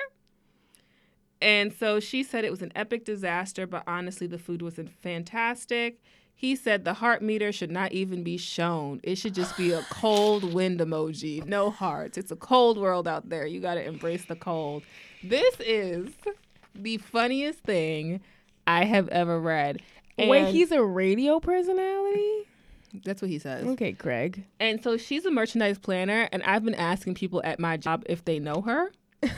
[1.43, 6.01] And so she said it was an epic disaster, but honestly, the food wasn't fantastic.
[6.35, 9.01] He said the heart meter should not even be shown.
[9.03, 12.17] It should just be a cold wind emoji, no hearts.
[12.17, 13.47] It's a cold world out there.
[13.47, 14.83] You got to embrace the cold.
[15.23, 16.09] This is
[16.75, 18.21] the funniest thing
[18.67, 19.83] I have ever read.
[20.19, 22.47] Wait, he's a radio personality?
[23.05, 23.67] that's what he says.
[23.67, 24.45] Okay, Craig.
[24.59, 28.25] And so she's a merchandise planner, and I've been asking people at my job if
[28.25, 28.91] they know her,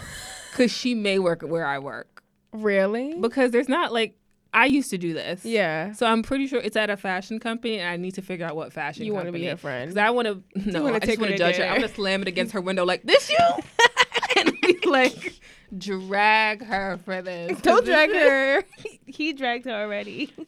[0.52, 2.22] because she may work where I work.
[2.52, 3.14] Really?
[3.18, 4.14] Because there's not like
[4.54, 5.44] I used to do this.
[5.44, 5.92] yeah.
[5.92, 8.54] So I'm pretty sure it's at a fashion company, and I need to figure out
[8.54, 9.06] what fashion.
[9.06, 9.88] You want to be her friend?
[9.88, 10.70] Because I want to.
[10.70, 11.64] No, I just want to judge her.
[11.64, 13.30] I'm gonna slam it against her window like this.
[13.30, 13.38] You
[14.36, 15.40] and be like,
[15.76, 17.60] drag her for this.
[17.62, 18.62] Don't drag her.
[19.06, 20.26] he dragged her already.
[20.36, 20.44] he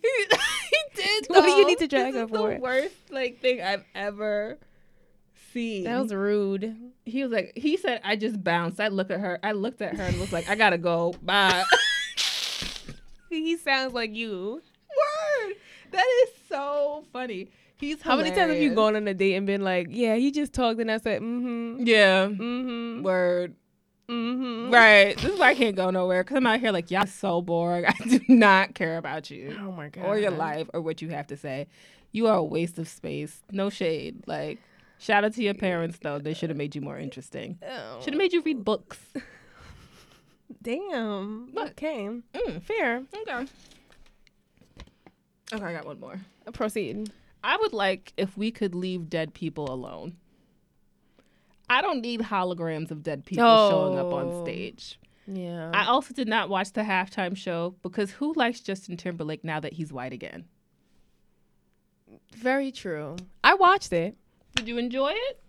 [0.94, 1.26] did.
[1.28, 2.54] What do you need to drag This her is for?
[2.54, 4.58] The worst like thing I've ever
[5.54, 6.76] That was rude.
[7.06, 8.80] he was like, he said, I just bounced.
[8.80, 9.38] I look at her.
[9.42, 11.14] I looked at her and was like, I gotta go.
[11.22, 11.64] Bye.
[13.30, 14.62] He sounds like you.
[15.42, 15.54] Word.
[15.90, 17.48] That is so funny.
[17.78, 20.30] He's How many times have you gone on a date and been like, yeah, he
[20.30, 22.26] just talked and I said, mm-hmm, Yeah.
[22.26, 23.54] mm-hmm, Word.
[24.08, 24.72] mm-hmm.
[24.72, 25.16] Right.
[25.16, 27.84] This is why I can't go nowhere because I'm out here like, y'all so boring.
[27.88, 30.04] I do not care about you Oh my god.
[30.04, 31.66] or your life or what you have to say.
[32.12, 33.42] You are a waste of space.
[33.50, 34.22] No shade.
[34.28, 34.60] Like,
[34.98, 36.18] shout out to your parents though.
[36.18, 37.58] They should have made you more interesting.
[37.66, 38.98] Oh, Should have made you read books.
[40.62, 41.48] damn.
[41.52, 41.70] What?
[41.72, 42.08] Okay.
[42.34, 42.62] Mm.
[42.62, 43.02] Fair.
[43.22, 43.46] Okay.
[45.52, 46.20] Okay, I got one more.
[46.52, 47.10] Proceed.
[47.42, 50.16] I would like if we could leave dead people alone.
[51.68, 54.44] I don't need holograms of dead people showing up on Oh.
[54.44, 54.98] stage.
[55.26, 55.70] Yeah.
[55.72, 59.72] I also did not watch the halftime show because who likes Justin Timberlake now that
[59.74, 60.44] he's white again?
[62.36, 63.16] Very true.
[63.42, 64.16] I watched it.
[64.56, 65.40] Did you enjoy it?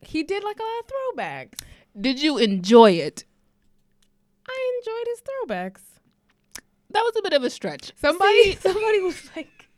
[0.00, 0.86] He did like a lot of
[1.16, 1.60] throwbacks.
[2.00, 3.24] Did you enjoy it?
[4.48, 5.80] I enjoyed his throwbacks.
[6.92, 7.92] That was a bit of a stretch.
[7.96, 9.68] Somebody, somebody was like,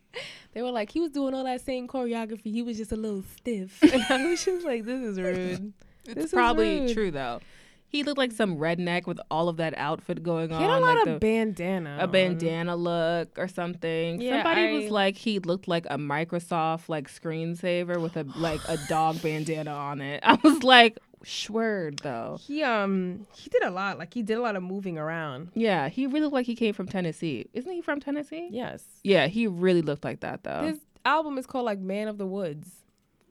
[0.54, 2.52] they were like, he was doing all that same choreography.
[2.52, 5.72] He was just a little stiff, and I was just like, this is rude.
[6.04, 6.92] It's This is probably rude.
[6.94, 7.40] true though.
[7.92, 10.78] He looked like some redneck with all of that outfit going He on, He had
[10.78, 11.98] a lot like of the- bandana.
[12.00, 14.18] a bandana look or something.
[14.20, 18.78] Yeah, Somebody was like he looked like a Microsoft like screensaver with a like a
[18.88, 20.20] dog bandana on it.
[20.26, 22.38] I was like, Schwerd though.
[22.40, 23.98] He um he did a lot.
[23.98, 25.50] Like he did a lot of moving around.
[25.54, 27.46] Yeah, he really looked like he came from Tennessee.
[27.52, 28.48] Isn't he from Tennessee?
[28.50, 28.82] Yes.
[29.04, 30.62] Yeah, he really looked like that though.
[30.62, 32.68] His album is called like Man of the Woods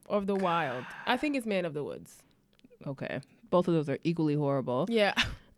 [0.08, 0.86] or of the Wild.
[1.08, 2.18] I think it's Man of the Woods.
[2.88, 3.20] okay.
[3.52, 4.88] Both of those are equally horrible.
[4.90, 5.14] Yeah.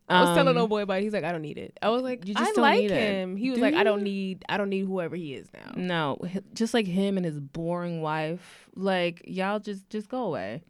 [0.10, 1.04] I was telling Um, old boy about it.
[1.04, 1.80] He's like, I don't need it.
[1.82, 3.00] I was like, You just I don't like need it.
[3.00, 3.38] him.
[3.38, 5.72] He was Do like, I don't need I don't need whoever he is now.
[5.78, 6.20] No,
[6.54, 8.68] just like him and his boring wife.
[8.76, 10.62] Like y'all just just go away.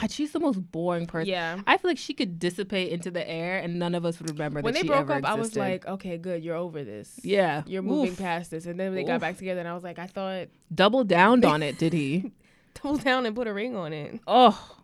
[0.00, 1.28] God, she's the most boring person.
[1.28, 1.60] Yeah.
[1.66, 4.62] I feel like she could dissipate into the air and none of us would remember
[4.62, 7.20] When that they she broke up, I was like, okay, good, you're over this.
[7.22, 8.18] yeah, You're moving Oof.
[8.18, 8.64] past this.
[8.64, 11.62] And then they got back together and I was like, I thought Double downed on
[11.62, 12.32] it, did he?
[12.82, 14.18] double down and put a ring on it.
[14.26, 14.76] Oh,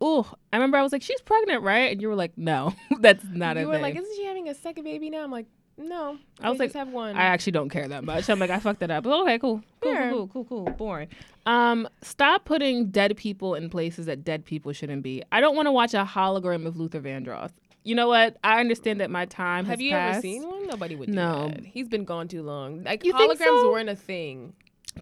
[0.00, 1.92] oh, I remember I was like, she's pregnant, right?
[1.92, 3.82] And you were like, no, that's not you a You were thing.
[3.82, 5.22] like, isn't she having a second baby now?
[5.24, 5.46] I'm like,
[5.76, 6.18] no.
[6.40, 7.16] I was like, have one.
[7.16, 8.28] I actually don't care that much.
[8.28, 9.04] I'm like, I fucked that up.
[9.04, 9.62] But okay, cool.
[9.80, 10.74] Cool, cool, cool, cool, cool.
[10.74, 11.08] Boring.
[11.46, 15.22] Um, stop putting dead people in places that dead people shouldn't be.
[15.32, 17.50] I don't want to watch a hologram of Luther Vandross.
[17.82, 18.36] You know what?
[18.44, 20.66] I understand that my time have has you ever seen one?
[20.66, 21.48] Nobody would do No.
[21.48, 21.64] that.
[21.64, 22.84] He's been gone too long.
[22.84, 23.70] Like You holograms so?
[23.72, 24.52] weren't a thing.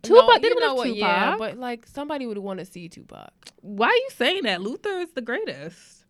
[0.03, 0.95] Tupac- they you don't know have what?
[0.95, 1.39] Yeah, Tupac.
[1.39, 3.31] but like somebody would want to see Tupac.
[3.63, 4.61] Why are you saying that?
[4.63, 6.05] Luther is the greatest.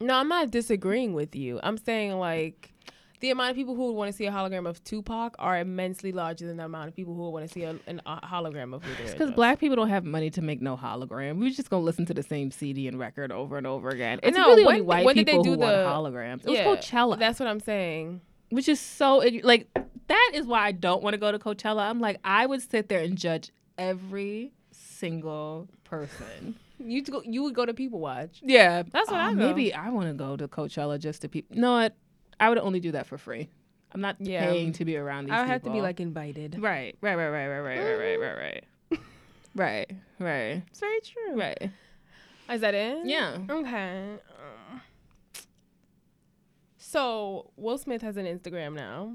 [0.00, 1.60] No, I'm not disagreeing with you.
[1.62, 2.72] I'm saying like
[3.20, 6.12] the amount of people who would want to see a hologram of Tupac are immensely
[6.12, 8.72] larger than the amount of people who would want to see a, an, a hologram
[8.74, 9.10] of Luther.
[9.12, 11.40] Because black people don't have money to make no hologram.
[11.40, 14.20] We're just gonna listen to the same CD and record over and over again.
[14.22, 15.84] I It's know, really when- only white when did they people do who want the-
[15.84, 16.46] holograms.
[16.46, 17.18] It Yeah, was Coachella.
[17.18, 18.20] That's what I'm saying.
[18.50, 19.68] Which is so like
[20.08, 21.82] that is why I don't want to go to Coachella.
[21.88, 26.56] I'm like I would sit there and judge every single person.
[26.80, 28.38] You go, you would go to People Watch.
[28.40, 29.48] Yeah, That's what Oh, I go.
[29.48, 31.56] maybe I want to go to Coachella just to people.
[31.56, 31.96] No, what?
[32.38, 33.48] I would only do that for free.
[33.90, 34.44] I'm not Yeah.
[34.46, 35.32] paying to be around these.
[35.34, 36.56] I would have to be like invited.
[36.62, 39.00] right, right, right, right, right, right, right, right, right, right,
[39.56, 39.90] right,
[40.20, 41.34] right, It's very true.
[41.40, 41.70] right.
[42.48, 43.04] Is that it?
[43.06, 43.38] Yeah.
[43.50, 44.12] Okay.
[44.12, 44.80] Um,
[46.88, 49.12] so Will Smith has an Instagram now,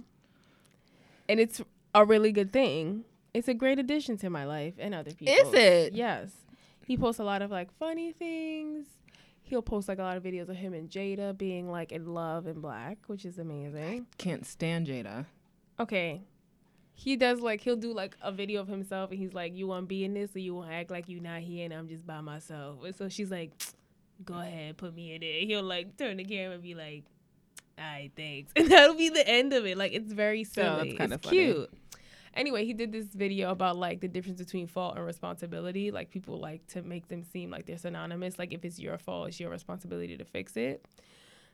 [1.28, 1.60] and it's
[1.96, 3.04] a really good thing.
[3.34, 5.34] It's a great addition to my life and other people.
[5.34, 5.94] Is it?
[5.94, 6.30] Yes.
[6.86, 8.86] He posts a lot of like funny things.
[9.42, 12.46] He'll post like a lot of videos of him and Jada being like in love
[12.46, 14.06] and black, which is amazing.
[14.12, 15.26] I Can't stand Jada.
[15.80, 16.22] Okay.
[16.94, 19.88] He does like he'll do like a video of himself and he's like, You wanna
[19.88, 22.22] be in this or you wanna act like you're not here and I'm just by
[22.22, 22.84] myself.
[22.84, 23.52] And so she's like,
[24.24, 25.48] Go ahead, put me in it.
[25.48, 27.06] He'll like turn the camera and be like,
[27.80, 28.52] Alright, thanks.
[28.56, 29.78] And that'll be the end of it.
[29.78, 30.90] Like it's very So silly.
[30.90, 31.38] it's kinda funny.
[31.38, 31.70] cute.
[32.36, 35.92] Anyway, he did this video about like the difference between fault and responsibility.
[35.92, 38.40] Like people like to make them seem like they're synonymous.
[38.40, 40.84] Like if it's your fault, it's your responsibility to fix it.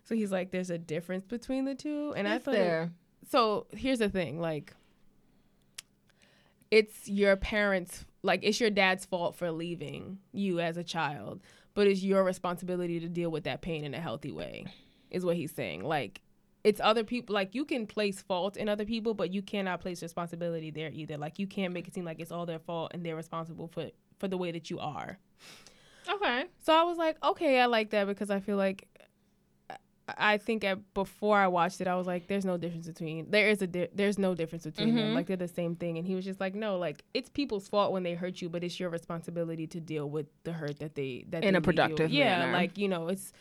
[0.06, 2.14] So he's like, there's a difference between the two.
[2.16, 2.92] And I Is thought it- there.
[3.30, 4.74] so here's the thing like
[6.72, 11.42] it's your parents like it's your dad's fault for leaving you as a child
[11.74, 14.66] but it's your responsibility to deal with that pain in a healthy way
[15.12, 16.22] is what he's saying like
[16.64, 20.02] it's other people like you can place fault in other people but you cannot place
[20.02, 23.06] responsibility there either like you can't make it seem like it's all their fault and
[23.06, 25.18] they're responsible for for the way that you are
[26.12, 26.46] Okay.
[26.64, 28.88] so I was like, okay, I like that because I feel like
[30.18, 33.48] I- think at, before I watched it, I was like, there's no difference between there
[33.48, 35.12] is a di- there's no difference between them.
[35.12, 35.14] Mhm.
[35.14, 36.00] Like they're the same thing.
[36.00, 38.64] And he was just like, no, like it's people's fault when they hurt you, but
[38.64, 42.10] it's your responsibility to deal with the hurt that they that In they a productive
[42.12, 42.54] Yeah, manner.
[42.54, 43.32] like you know, it's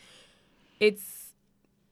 [0.79, 1.18] it's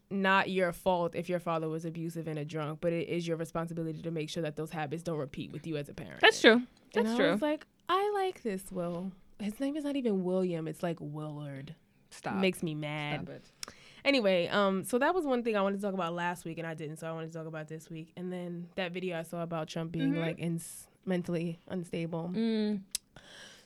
[0.09, 3.37] not your fault if your father was abusive and a drunk, but it is your
[3.37, 6.21] responsibility to make sure that those habits don't repeat with you as a parent.
[6.21, 6.53] That's true.
[6.95, 7.31] And That's I true.
[7.31, 9.11] was like, I like this Will.
[9.39, 10.67] His name is not even William.
[10.67, 11.75] It's like Willard.
[12.09, 12.35] Stop.
[12.35, 13.23] Makes me mad.
[13.23, 13.73] Stop it.
[14.05, 16.65] Anyway, um, so that was one thing I wanted to talk about last week, and
[16.65, 16.97] I didn't.
[16.97, 18.13] So I wanted to talk about this week.
[18.15, 20.21] And then that video I saw about Trump being Mhm.
[20.21, 22.31] like ins- mentally unstable.
[22.33, 22.81] Mm.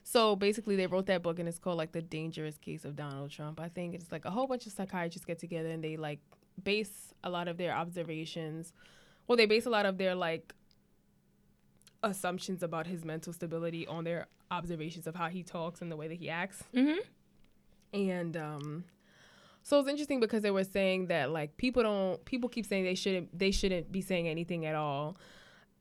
[0.04, 3.32] So basically, they wrote that book, and it's called like the dangerous case of Donald
[3.32, 3.60] Trump.
[3.60, 6.20] I think it's like a whole bunch of psychiatrists get together and they like
[6.64, 8.74] base a lot of their observations.
[9.28, 10.54] Well, they base a lot of their like
[12.04, 16.08] assumptions about his mental stability on their observations of how he talks and the way
[16.08, 16.64] that he acts.
[16.74, 17.00] Mm-hmm.
[17.94, 18.84] And um
[19.64, 22.96] so it's interesting because they were saying that like people don't people keep saying they
[22.96, 25.18] shouldn't they shouldn't be saying anything at all.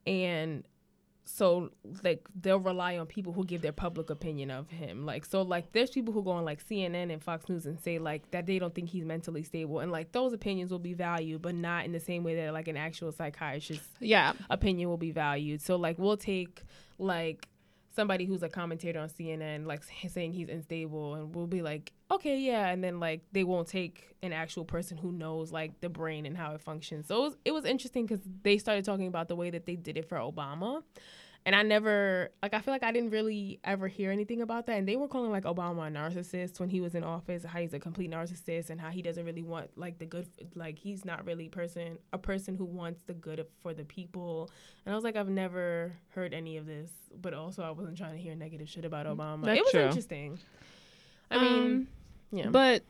[0.06, 0.64] And
[1.24, 1.70] so
[2.02, 5.06] like they'll rely on people who give their public opinion of him.
[5.06, 7.98] Like so like there's people who go on like CNN and Fox News and say
[7.98, 11.42] like that they don't think he's mentally stable and like those opinions will be valued
[11.42, 14.32] but not in the same way that like an actual psychiatrist Yeah.
[14.48, 15.60] opinion will be valued.
[15.62, 16.62] So like we'll take
[16.98, 17.46] like
[17.94, 22.38] somebody who's a commentator on CNN like saying he's unstable and we'll be like okay
[22.38, 26.26] yeah and then like they won't take an actual person who knows like the brain
[26.26, 27.06] and how it functions.
[27.06, 29.76] So it was, it was interesting cuz they started talking about the way that they
[29.76, 30.82] did it for Obama.
[31.46, 34.76] And I never like I feel like I didn't really ever hear anything about that.
[34.76, 37.72] And they were calling like Obama a narcissist when he was in office, how he's
[37.72, 41.24] a complete narcissist and how he doesn't really want like the good like he's not
[41.24, 44.50] really person a person who wants the good for the people.
[44.84, 48.12] And I was like I've never heard any of this, but also I wasn't trying
[48.12, 49.46] to hear negative shit about Obama.
[49.46, 49.80] That's it was true.
[49.82, 50.38] interesting.
[51.30, 51.88] I mean, Um,
[52.32, 52.48] yeah.
[52.48, 52.82] But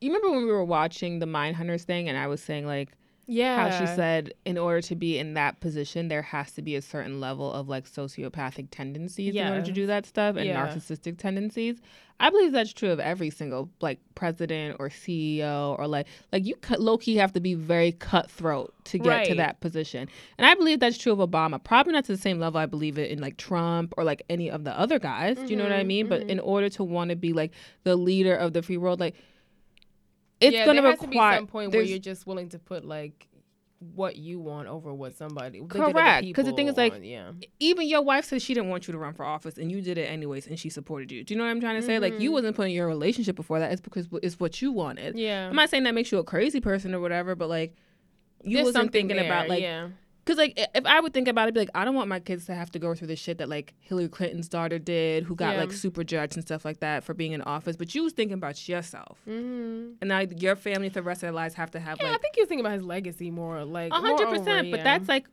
[0.00, 2.90] you remember when we were watching the Mindhunters thing, and I was saying like
[3.28, 3.56] yeah.
[3.56, 6.82] how she said in order to be in that position, there has to be a
[6.82, 10.66] certain level of like sociopathic tendencies in order to do that stuff and Yeah.
[10.66, 11.80] narcissistic tendencies.
[12.20, 16.56] I believe that's true of every single like president or CEO or like like you
[16.78, 20.08] low key have to be very cutthroat to get to that position.
[20.36, 21.62] And I believe that's true of Obama.
[21.62, 24.50] Probably not to the same level I believe it in like Trump or like any
[24.50, 25.36] of the other guys.
[25.36, 26.08] Do you know what I Mhm, mean?
[26.08, 26.30] But mhm.
[26.30, 27.52] in order to want to be like
[27.84, 29.14] the leader of the free world, like
[30.40, 32.58] it's yeah, gonna there has to be require some point where you're just willing to
[32.58, 33.28] put like
[33.94, 35.60] what you want over what somebody.
[35.60, 35.94] good of
[36.46, 37.30] the thing is, like, want, yeah,
[37.60, 39.98] even your wife said she didn't want you to run for office and you did
[39.98, 41.22] it anyways and she supported you.
[41.24, 41.98] Do you know what I'm trying to say?
[41.98, 42.56] Like you wasn't mm-hmm.
[42.56, 43.72] putting your relationship before that.
[43.72, 45.18] It's because it's what you wanted.
[45.18, 45.48] yeah.
[45.48, 47.76] I'm not saying that makes you a crazy person or whatever, but like
[48.42, 49.88] you There's wasn't thinking about like yeah.
[50.28, 52.20] Because like if I would think about it, I'd be like, I don't want my
[52.20, 55.34] kids to have to go through the shit that like Hillary Clinton's daughter did, who
[55.34, 55.60] got Yeah.
[55.62, 57.76] like super judged and stuff like that for being in office.
[57.76, 59.92] But you was thinking about yourself, Mm-hmm.
[60.02, 62.14] and now your family for the rest of their lives have to have like Yeah,
[62.14, 64.70] I think he was thinking about his legacy more, like a hundred percent.
[64.70, 64.84] But yeah.
[64.84, 65.24] that's like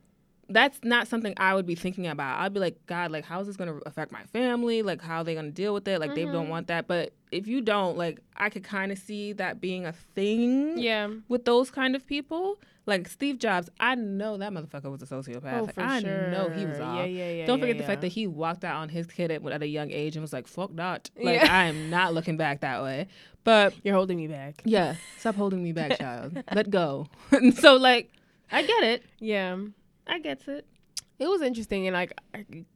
[0.49, 2.39] that's not something I would be thinking about.
[2.39, 4.81] I'd be like, God, like how is this gonna affect my family?
[4.81, 5.99] Like how are they gonna deal with it?
[5.99, 6.49] Like they don't Mhm.
[6.49, 6.87] want that.
[6.87, 11.09] But if you don't, like I could kind of see that being a thing yeah.
[11.27, 12.59] with those kind of people.
[12.87, 15.59] Like Steve Jobs, I know that motherfucker was a sociopath.
[15.59, 16.29] Oh, like, I sure.
[16.29, 17.07] know he was Yeah, off.
[17.09, 17.45] yeah, yeah.
[17.47, 19.67] Don't yeah, forget the fact that he walked out on his kid at, at a
[19.67, 21.41] young age and was like, "Fuck not." Like.
[21.49, 23.07] I am not looking back that way.
[23.43, 24.61] But you're holding me back.
[24.65, 26.37] yeah, stop holding me back, child.
[26.53, 27.07] Let go.
[27.55, 28.11] so like,
[28.51, 29.03] I get it.
[29.19, 29.57] Yeah.
[30.07, 30.65] I get it.
[31.17, 32.13] It was interesting, and like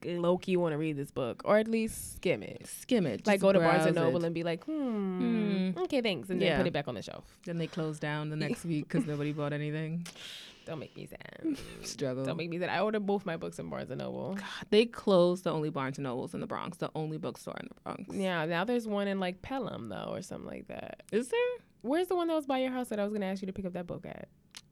[0.06, 2.66] low key want to read this book, or at least skim it.
[2.68, 3.28] Skim it.
[3.28, 4.28] Like go to Barnes and Noble it.
[4.28, 5.80] and be like, hmm, Hmm.
[5.80, 7.26] okay, thanks, and then put it back on the shelf.
[7.46, 10.08] Then they close down the next week because nobody bought anything.
[10.66, 11.58] Don't make me sad.
[11.84, 12.24] Struggle.
[12.26, 12.70] Don't make me sad.
[12.70, 14.36] I ordered both my books in Barnes and Noble.
[14.36, 17.68] God, They closed the only Barnes and Nobles in the Bronx, the only bookstore in
[17.68, 18.16] the Bronx.
[18.16, 21.04] Yeah, now there's one in like Pelham though, or something like that.
[21.12, 21.40] Is there?
[21.82, 23.54] Where's the one that was by your house that I was gonna ask you to
[23.54, 24.30] pick up that book at?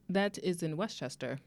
[0.07, 1.39] That is in Westchester.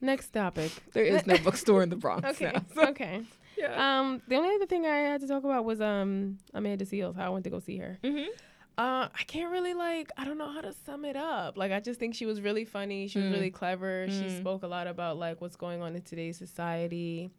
[0.00, 0.70] Next topic.
[0.92, 2.28] There is no bookstore in the Bronx.
[2.30, 2.52] Okay.
[2.52, 3.22] now, so- okay.
[3.56, 4.00] Yeah.
[4.00, 7.14] Um, the only other thing I had to talk about was um Amanda Seales.
[7.16, 7.98] How I went to go see her.
[8.02, 8.28] mm-hmm.
[8.76, 10.10] Uh, I can't really like.
[10.16, 11.56] I don't know how to sum it up.
[11.56, 13.06] Like, I just think she was really funny.
[13.06, 13.32] She was Mm.
[13.34, 14.06] really clever.
[14.10, 14.40] She Mm.
[14.40, 17.30] spoke a lot about like what's going on in today's society.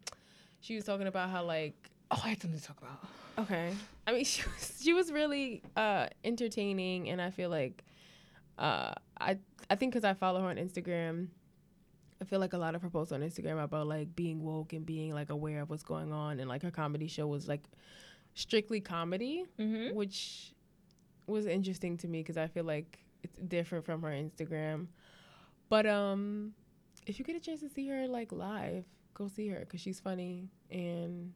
[0.60, 1.74] She was talking about how like
[2.10, 3.04] Oh, I had something to talk about.
[3.40, 3.74] okay.
[4.06, 7.84] I mean, she was she was really uh entertaining, and I feel like
[8.58, 11.28] uh I I think because I follow her on Instagram.
[12.20, 14.86] I feel like a lot of her posts on Instagram about like being woke and
[14.86, 17.62] being like aware of what's going on, and like her comedy show was like
[18.34, 19.94] strictly comedy Mm-hmm.
[19.96, 20.52] which
[21.26, 24.86] was interesting to me because I feel like it's different from her Instagram.
[25.68, 26.52] But um,
[27.06, 29.98] if you get a chance to see her like live, go see her because she's
[30.00, 31.32] funny and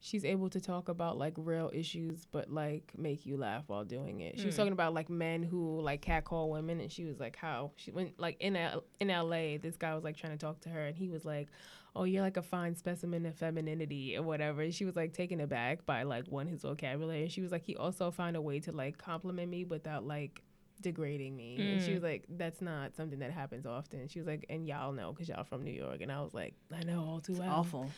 [0.00, 4.20] she's able to talk about like real issues, but like make you laugh while doing
[4.20, 4.38] it.
[4.40, 4.58] She was Mm.
[4.58, 8.18] talking about like men who like catcall women, and she was like how she went
[8.18, 9.58] like in L- in L.A.
[9.58, 11.48] This guy was like trying to talk to her, and he was like
[11.96, 14.62] oh, you're like a fine specimen of femininity or whatever.
[14.62, 17.22] And she was like taken aback by like one his vocabulary.
[17.22, 20.40] And she was like, he also found a way to like compliment me without like
[20.80, 21.56] degrading me.
[21.72, 21.94] And she Mm.
[21.94, 24.06] was like, that's not something that happens often.
[24.06, 26.00] She was like, and y'all know because y'all from New York.
[26.00, 27.50] And I was like, I know all too well.
[27.50, 27.90] Awful.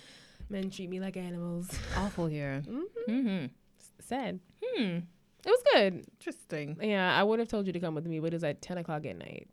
[0.53, 1.69] Men treat me like animals.
[1.97, 2.63] Awful here.
[2.67, 3.47] hmm Mm-hmm.
[4.01, 4.39] Sad.
[4.63, 4.99] Hmm.
[5.45, 6.05] It was good.
[6.21, 6.77] Interesting.
[6.81, 8.79] Yeah, I would have told you to come with me, but it was at 10
[8.79, 9.49] o'clock at night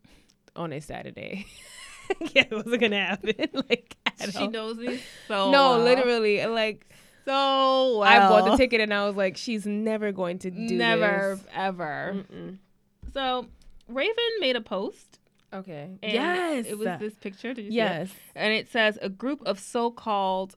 [0.56, 1.48] on a Saturday.
[2.34, 3.34] yeah, it wasn't going to happen.
[3.70, 4.52] like, at She all.
[4.52, 5.80] knows me so no, well.
[5.80, 6.86] literally, like
[7.26, 8.04] so well.
[8.04, 11.46] I bought the ticket and I was like, she's never going to do Never this.
[11.56, 12.26] ever.
[12.32, 12.58] Mm-mm.
[13.14, 13.48] So
[13.88, 15.20] Raven made a post.
[15.52, 15.98] Okay.
[16.04, 16.66] and yes.
[16.68, 17.54] It was this picture.
[17.56, 17.82] Did you see it?
[17.82, 18.12] Yes.
[18.36, 20.56] And it says a group of so-called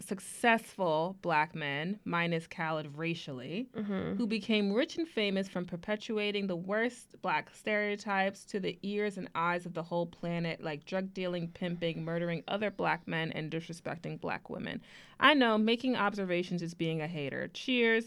[0.00, 4.16] successful black men, minus Khaled racially, Mm-hmm.
[4.16, 9.28] who became rich and famous from perpetuating the worst black stereotypes to the ears and
[9.34, 14.20] eyes of the whole planet, like drug dealing, pimping, murdering other black men, and disrespecting
[14.20, 14.80] black women.
[15.20, 17.48] I know making observations is being a hater.
[17.52, 18.04] Cheers.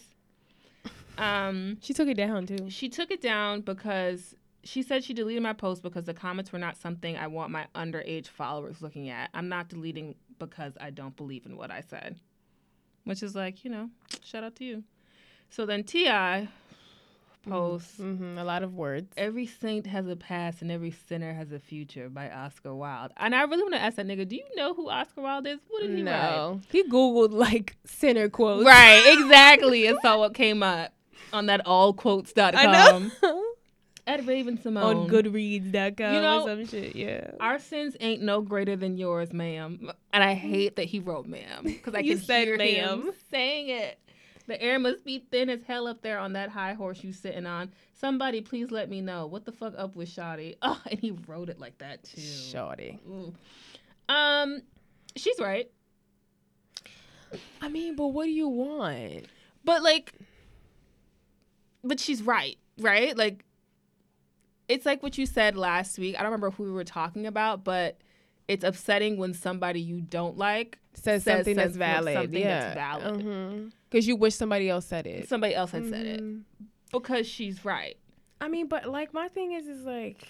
[1.18, 2.70] Um, She took it down too.
[2.70, 4.34] she took it down because
[4.64, 7.66] she said she deleted my post because the comments were not something I want my
[7.76, 9.30] underage followers looking at.
[9.34, 10.16] I'm not deleting
[10.50, 12.20] because I don't believe in what I said.
[13.04, 13.90] Which is like, you know,
[14.24, 14.84] shout out to you.
[15.50, 16.48] So then T.I.
[17.48, 18.38] posts Mm-hmm.
[18.38, 19.12] A lot of words.
[19.18, 23.12] Every Saint Has a Past and Every Sinner Has a Future by Oscar Wilde.
[23.18, 25.60] And I really want to ask that nigga, do you know who Oscar Wilde is?
[25.70, 26.60] What did he write?
[26.72, 28.66] He Googled like sinner quotes.
[28.66, 29.88] Right, exactly.
[29.88, 30.94] and saw what came up
[31.34, 32.56] on that allquotes.com.
[32.56, 32.66] I
[33.22, 33.44] know.
[34.12, 34.84] At Raven-Symoné.
[34.84, 36.96] On goodreads.com You know- or some shit.
[36.96, 37.32] Yeah.
[37.40, 39.92] Our sins ain't no greater than yours, ma'am.
[40.12, 43.14] And I hate that he wrote ma'am because I You can said hear him ma'am.
[43.30, 43.98] saying it.
[44.48, 47.46] The air must be thin as hell up there on that high horse you sitting
[47.46, 47.72] on.
[47.94, 50.58] Somebody please let me know what the fuck up with Shotty.
[50.62, 52.20] Oh, and he wrote it like that too.
[52.20, 53.00] Shorty.
[53.08, 53.34] Ooh.
[54.10, 54.62] Um,
[55.16, 55.70] she's right,
[57.62, 59.26] I mean, but what do you want?
[59.64, 60.14] but like,
[61.84, 63.16] but she's right, right?
[63.16, 63.46] Like,
[64.72, 66.16] it's like what you said last week.
[66.16, 67.98] I don't remember who we were talking about, but
[68.48, 72.16] it's upsetting when somebody you don't like Says, Says- something that's valid.
[72.16, 72.74] something yeah.
[72.74, 73.72] that's valid.
[73.90, 75.30] Because you wish somebody else said it.
[75.30, 76.22] somebody else had said it.
[76.22, 76.42] Mhm.
[76.92, 77.96] because she's right.
[78.42, 80.28] I mean, but like my thing is, is like,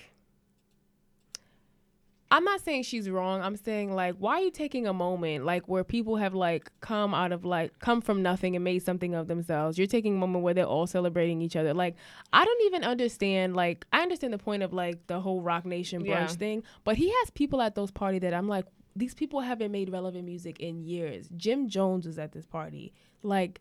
[2.34, 3.42] I'm not saying she's wrong.
[3.42, 7.14] I'm saying like, why are you taking a moment like where people have like come
[7.14, 9.78] out of like come from nothing and made something of themselves?
[9.78, 11.74] You're taking a moment where they're all celebrating each other.
[11.74, 11.96] Like,
[12.32, 13.54] I don't even understand.
[13.56, 16.28] Like, I understand the point of like the whole Roc Nation brunch Yeah.
[16.28, 18.66] thing, but he has people at those party that I'm like,
[18.96, 21.30] these people haven't made relevant music in years.
[21.36, 22.94] Jim Jones was at this party.
[23.24, 23.60] Like,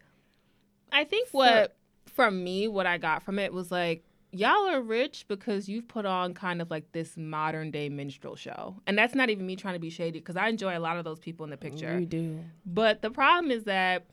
[0.92, 5.24] I think what from me, what I got from it was like, y'all are rich
[5.28, 8.76] because you've put on kind of like this modern day minstrel show.
[8.86, 11.04] And that's not even me trying to be shady because I enjoy a lot of
[11.04, 11.98] those people in the picture.
[11.98, 12.38] you do.
[12.66, 14.06] But the problem is that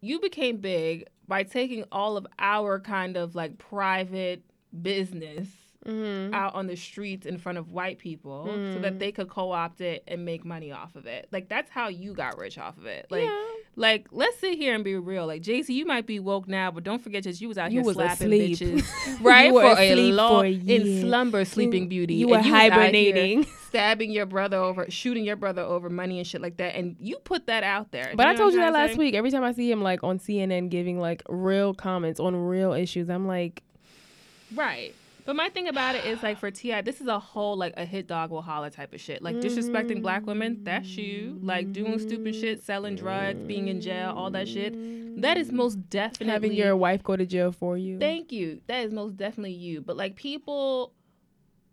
[0.00, 4.42] you became big by taking all of our kind of like private
[4.82, 5.48] business
[5.86, 6.34] Mm-hmm.
[6.34, 8.82] out on the streets in front of white people so Mm.
[8.82, 11.28] that they could co-opt it and make money off of it.
[11.32, 13.06] Like that's how you got rich off of it.
[13.10, 13.44] Like yeah.
[13.78, 15.26] Like let's sit here and be real.
[15.26, 17.78] Like Jay-Z, you might be woke now, but don't forget just you was out You
[17.78, 18.58] here was slapping asleep.
[18.58, 19.20] bitches.
[19.20, 19.46] Right?
[19.46, 22.14] You were for a long for a in slumber sleeping beauty.
[22.14, 23.46] You were And was out here hibernating.
[23.68, 26.74] stabbing your brother over, shooting your brother over money and shit like that.
[26.74, 28.12] And you put that out there.
[28.16, 29.14] But I know told you that last week.
[29.14, 33.08] Every time I see him like on CNN giving like real comments on real issues,
[33.08, 33.62] I'm like.
[34.54, 34.94] Right.
[35.28, 37.84] But my thing about it is like for T.I., this is a whole like a
[37.84, 39.20] hit dog will holler type of shit.
[39.20, 41.38] Like disrespecting black women, that's you.
[41.42, 44.74] Like doing stupid shit, selling drugs, being in jail, all that shit.
[45.20, 47.98] That is most definitely having your wife go to jail for you.
[47.98, 48.62] Thank you.
[48.68, 49.82] That is most definitely you.
[49.82, 50.94] But like people,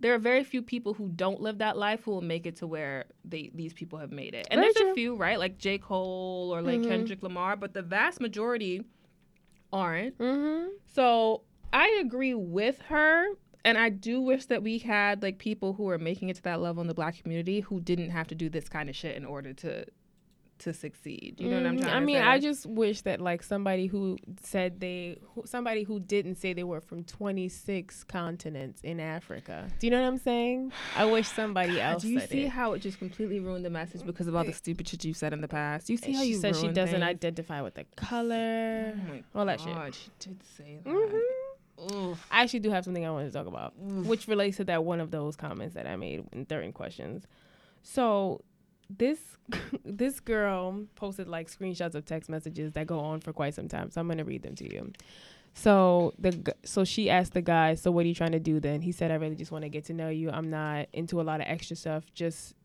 [0.01, 2.67] there are very few people who don't live that life who will make it to
[2.67, 4.47] where they these people have made it.
[4.51, 4.91] And Very there's true.
[4.91, 5.39] a few, right?
[5.39, 5.77] Like J.
[5.77, 6.89] Cole or like Mhm.
[6.89, 8.83] Kendrick Lamar, but the vast majority
[9.71, 10.17] aren't.
[10.17, 10.71] mm-hmm.
[10.87, 11.43] So
[11.73, 13.25] I agree with her.
[13.65, 16.61] And I do wish that we had like people who are making it to that
[16.61, 19.25] level in the black community who didn't have to do this kind of shit in
[19.25, 19.85] order to
[20.57, 21.35] to succeed.
[21.37, 21.81] You know what I'm Mhm.
[21.81, 22.21] trying I to mean, say?
[22.21, 26.63] I just wish that like somebody who said they, who, somebody who didn't say they
[26.63, 29.67] were from 26 continents in Africa.
[29.79, 30.71] Do you know what I'm saying?
[30.95, 32.49] I wish somebody else Do you said see it.
[32.51, 35.33] how it just completely ruined the message because of all the stupid shit you said
[35.33, 35.89] in the past?
[35.89, 37.03] You see And how she you says she doesn't things?
[37.03, 38.93] identify with the color.
[38.95, 39.73] Oh my all that shit.
[39.73, 40.89] God, She did say that.
[40.89, 41.21] Mhm.
[41.79, 42.25] Oof.
[42.31, 44.99] I actually do have something I wanted to talk about, which relates to that one
[44.99, 47.25] of those comments that I made in 30 questions.
[47.83, 48.41] So
[48.89, 49.19] this
[49.85, 53.91] this girl posted like screenshots of text messages that go on for quite some time.
[53.91, 54.91] So I'm gonna read them to you.
[55.53, 58.81] So the so she asked the guy, so what are you trying to do then?
[58.81, 60.29] He said, I really just want to get to know you.
[60.29, 62.03] I'm not into a lot of extra stuff.
[62.13, 62.55] Just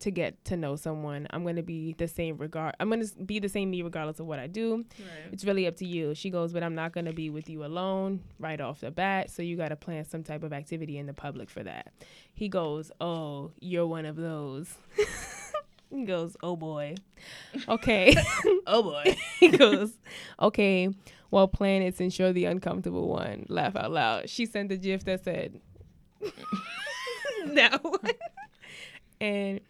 [0.00, 2.74] to get to know someone, I'm gonna be the same regard.
[2.80, 4.84] I'm gonna be the same me regardless of what I do
[5.32, 6.14] it's really up to you.
[6.14, 9.30] She goes, but I'm not going to be with you alone right off the bat.
[9.30, 11.92] So you got to plan some type of activity in the public for that.
[12.32, 14.74] He goes, oh, you're one of those.
[15.90, 16.94] he goes, oh boy.
[17.68, 18.14] Okay.
[18.68, 19.16] Oh boy.
[19.38, 19.92] he goes,
[20.42, 20.88] okay,
[21.30, 23.46] well, plan it since you're the uncomfortable one.
[23.48, 24.28] Laugh out loud.
[24.28, 25.60] She sent a gif that said,
[27.46, 27.68] no.
[29.20, 29.60] and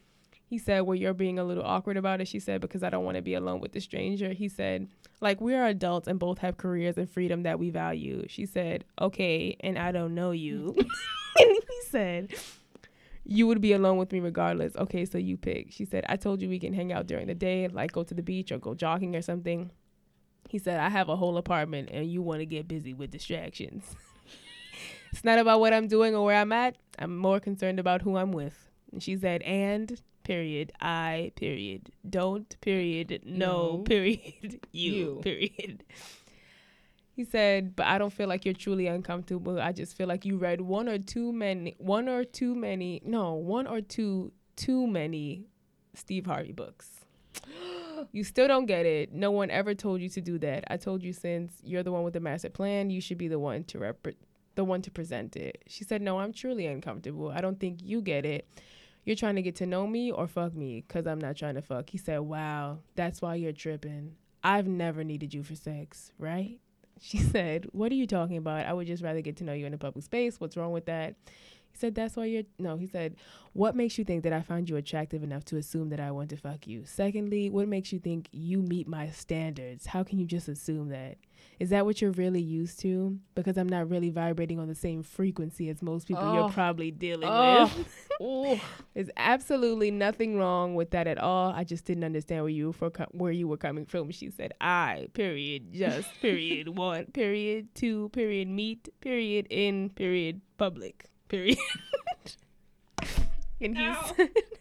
[0.48, 2.28] he said, well, you're being a little awkward about it.
[2.28, 4.32] She said, because I don't want to be alone with the stranger.
[4.32, 4.88] He said,
[5.20, 8.24] like, we are adults and both have careers and freedom that we value.
[8.28, 10.72] She said, okay, and I don't know you.
[10.76, 12.32] and he said,
[13.24, 14.76] you would be alone with me regardless.
[14.76, 15.72] Okay, so you pick.
[15.72, 18.14] She said, I told you we can hang out during the day, like go to
[18.14, 19.72] the beach or go jogging or something.
[20.48, 23.96] He said, I have a whole apartment and you want to get busy with distractions.
[25.12, 26.76] it's not about what I'm doing or where I'm at.
[27.00, 28.70] I'm more concerned about who I'm with.
[28.92, 33.78] And she said, and period, I period, don't period, no, No.
[33.78, 35.20] period, you, You.
[35.22, 35.84] period.
[37.14, 39.58] He said, but I don't feel like you're truly uncomfortable.
[39.58, 43.34] I just feel like you read one or two many, one or too many, no,
[43.34, 45.46] one or two too many
[45.94, 46.88] Steve Harvey books.
[48.12, 49.14] You still don't get it.
[49.14, 50.64] No one ever told you to do that.
[50.68, 53.38] I told you since you're the one with the master plan, you should be the
[53.38, 54.06] one to rep-
[54.54, 55.62] the one to present it.
[55.66, 57.30] She said, "No, I'm truly uncomfortable.
[57.30, 58.46] I don't think you get it.
[59.06, 61.62] You're trying to get to know me or fuck me cuz I'm not trying to
[61.62, 64.16] fuck." He said, "Wow, that's why you're tripping.
[64.42, 66.58] I've never needed you for sex, right?"
[67.00, 68.66] She said, "What are you talking about?
[68.66, 70.38] I would just rather get to know you in a public space.
[70.40, 71.14] What's wrong with that?"
[71.76, 73.16] He said, "That's why you're no." He said,
[73.52, 76.30] "What makes you think that I find you attractive enough to assume that I want
[76.30, 76.84] to fuck you?
[76.86, 79.84] Secondly, what makes you think you meet my standards?
[79.86, 81.18] How can you just assume that?
[81.60, 83.18] Is that what you're really used to?
[83.34, 86.48] Because I'm not really vibrating on the same frequency as most people you're Oh.
[86.50, 87.70] probably dealing Oh.
[88.20, 88.60] with.
[88.94, 91.50] There's absolutely nothing wrong with that at all.
[91.52, 94.10] I just didn't understand where you were for co- where you were coming from.
[94.10, 101.04] She said, "I period just period one period two period meet period in period public
[101.28, 101.58] period."
[103.60, 104.30] and he said,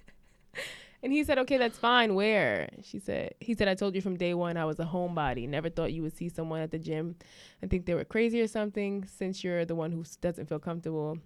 [1.05, 2.15] And he said, "Okay, that's fine.
[2.15, 5.47] Where?" She said, "He said I told you from day one I was a homebody.
[5.47, 7.15] Never thought you would see someone at the gym
[7.61, 9.05] and think they were crazy or something.
[9.05, 11.19] Since you're the one who doesn't feel comfortable,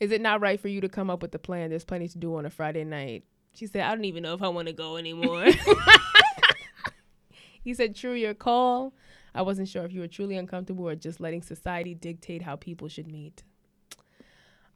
[0.00, 1.68] is it not right for you to come up with the plan?
[1.68, 4.40] There's plenty to do on a Friday night." She said, "I don't even know if
[4.40, 5.44] I want to go anymore."
[7.62, 8.94] he said, "True, your call.
[9.34, 12.88] I wasn't sure if you were truly uncomfortable or just letting society dictate how people
[12.88, 13.42] should meet."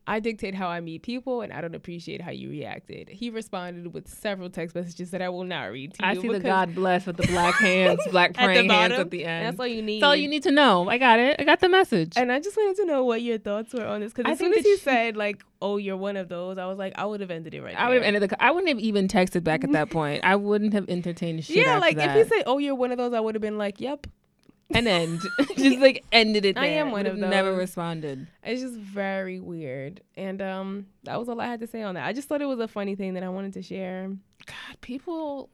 [0.08, 3.10] I dictate how I meet people, and I don't appreciate how you reacted.
[3.10, 6.18] He responded with several text messages that I will not read to I you.
[6.18, 9.26] I see the God bless with the black hands, black at praying hands at the
[9.26, 9.46] end.
[9.46, 10.00] That's all you need.
[10.00, 10.88] That's all you need to know.
[10.88, 11.36] I got it.
[11.38, 12.14] I got the message.
[12.16, 14.54] And I just wanted to know what your thoughts were on this because as soon
[14.54, 17.30] as he said like, "Oh, you're one of those," I was like, I would have
[17.30, 17.78] ended it right.
[17.78, 18.42] I would have ended the.
[18.42, 20.24] I wouldn't have even texted back at that point.
[20.24, 21.56] I wouldn't have entertained shit.
[21.56, 22.16] Yeah, like that.
[22.16, 24.06] if he said, "Oh, you're one of those," I would have been like, "Yep."
[24.74, 25.20] And end,
[25.56, 26.54] just like ended it.
[26.54, 26.64] There.
[26.64, 28.26] I am one of Would've Never responded.
[28.44, 32.06] It's just very weird, and um, that was all I had to say on that.
[32.06, 34.08] I just thought it was a funny thing that I wanted to share.
[34.46, 35.50] God, people.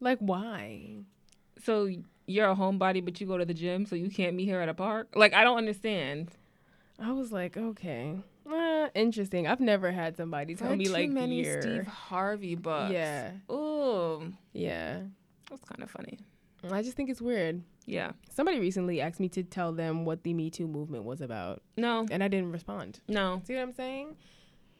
[0.00, 0.98] Like, why?
[1.64, 1.88] So
[2.26, 4.68] you're a homebody, but you go to the gym, so you can't meet here at
[4.68, 5.08] a park.
[5.14, 6.28] Like I don't understand.
[7.00, 8.16] I was like, okay,
[8.50, 9.46] uh, interesting.
[9.46, 12.92] I've never had somebody tell me like many you're- Steve Harvey books.
[12.92, 15.00] Yeah, Ooh, yeah.
[15.48, 16.18] that's kind of funny.
[16.70, 17.62] I just think it's weird.
[17.88, 18.12] Yeah.
[18.30, 22.06] Somebody recently asked me to tell them what the Me Too movement was about, No.
[22.10, 23.00] and I didn't respond.
[23.08, 23.40] No.
[23.46, 24.16] See what I'm saying?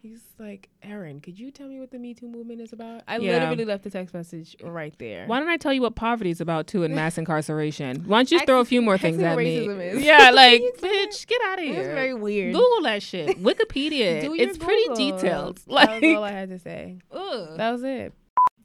[0.00, 3.02] He's like, Aaron, could you tell me what the Me Too movement is about?
[3.08, 3.32] I Yeah.
[3.40, 5.26] literally left the text message right there.
[5.26, 8.04] Why don't I tell you what poverty is about too and mass incarceration?
[8.06, 9.56] Why don't you throw a few more things at me?
[9.56, 10.04] is.
[10.04, 11.82] Yeah, like bitch, get out of here.
[11.82, 12.54] very weird.
[12.54, 13.42] Google that shit.
[13.42, 14.22] Wikipedia.
[14.38, 15.20] It's pretty Googles.
[15.20, 15.56] detailed.
[15.66, 16.98] That was all I had to say.
[17.10, 17.56] ugh.
[17.56, 18.12] That was it.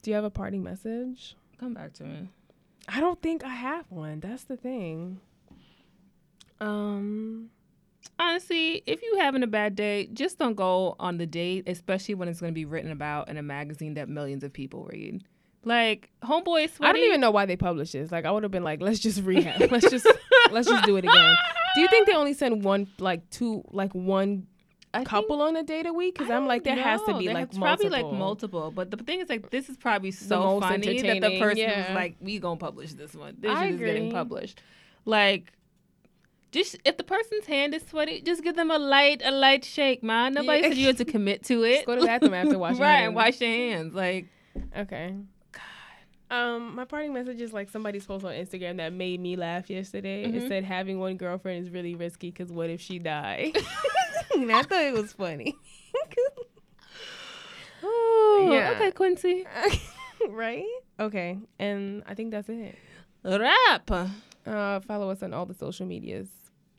[0.04, 1.36] Do you have a parting message?
[1.60, 2.28] come back to me.
[2.88, 4.20] I don't think I have one.
[4.20, 5.20] That's the thing.
[6.60, 7.50] Um,
[8.20, 12.28] Honestly, if you're having a bad day, just don't go on the date, especially when
[12.28, 15.24] it's going to be written about in a magazine that millions of people read.
[15.66, 18.12] Like homeboy is I don't even know why they published this.
[18.12, 19.72] Like, I would have been like, let's just rehab.
[19.72, 20.06] let's just
[20.52, 21.36] let's just do it again.
[21.76, 24.46] Do you think they only send one, like two, like one
[24.94, 26.16] I couple on a date a week?
[26.16, 28.72] Because I'm like, there don't has to be There like probably like multiple.
[28.72, 31.88] But the thing is, like, this is probably so funny that the person yeah.
[31.88, 33.36] was like, "We gonna publish this one.
[33.40, 34.62] This I is getting published."
[35.06, 35.52] Like,
[36.52, 40.04] just if the person's hand is sweaty, just give them a light, a light shake,
[40.04, 40.34] man.
[40.34, 40.68] Nobody Yeah.
[40.70, 41.74] said you had to commit to it.
[41.76, 43.08] Just go to the bathroom after washing your right, hands.
[43.08, 43.94] and wash your hands.
[43.96, 44.28] Like,
[44.78, 45.16] Okay.
[46.30, 50.24] Um, my parting message is like somebody's post on Instagram that made me laugh yesterday.
[50.24, 50.48] It Mhm.
[50.48, 53.52] said having one girlfriend is really risky because what if she die?
[54.36, 55.56] and I thought it was funny.
[57.84, 58.72] oh, Yeah.
[58.76, 59.46] okay, Quincy.
[60.30, 60.66] right?
[61.00, 61.38] Okay.
[61.60, 62.76] And I think that's it.
[63.24, 63.90] Rap.
[64.46, 66.30] Uh, follow us on all the social medias.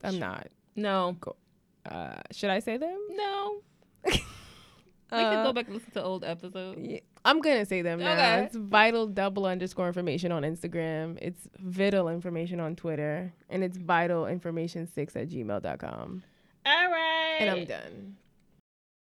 [0.03, 0.47] I'm not.
[0.75, 1.15] No,
[1.89, 2.97] Uh, should I say them?
[3.11, 3.61] no.
[5.11, 6.79] We Uh, can go back and listen to old episodes.
[6.81, 8.13] Yeah, I'm gonna say them now.
[8.13, 8.43] Okay.
[8.45, 11.19] It's vital double underscore information on Instagram.
[11.21, 16.23] It's vital information on Twitter, and it's vital information six at gmail.com.
[16.65, 17.37] All right.
[17.39, 18.15] And I'm done.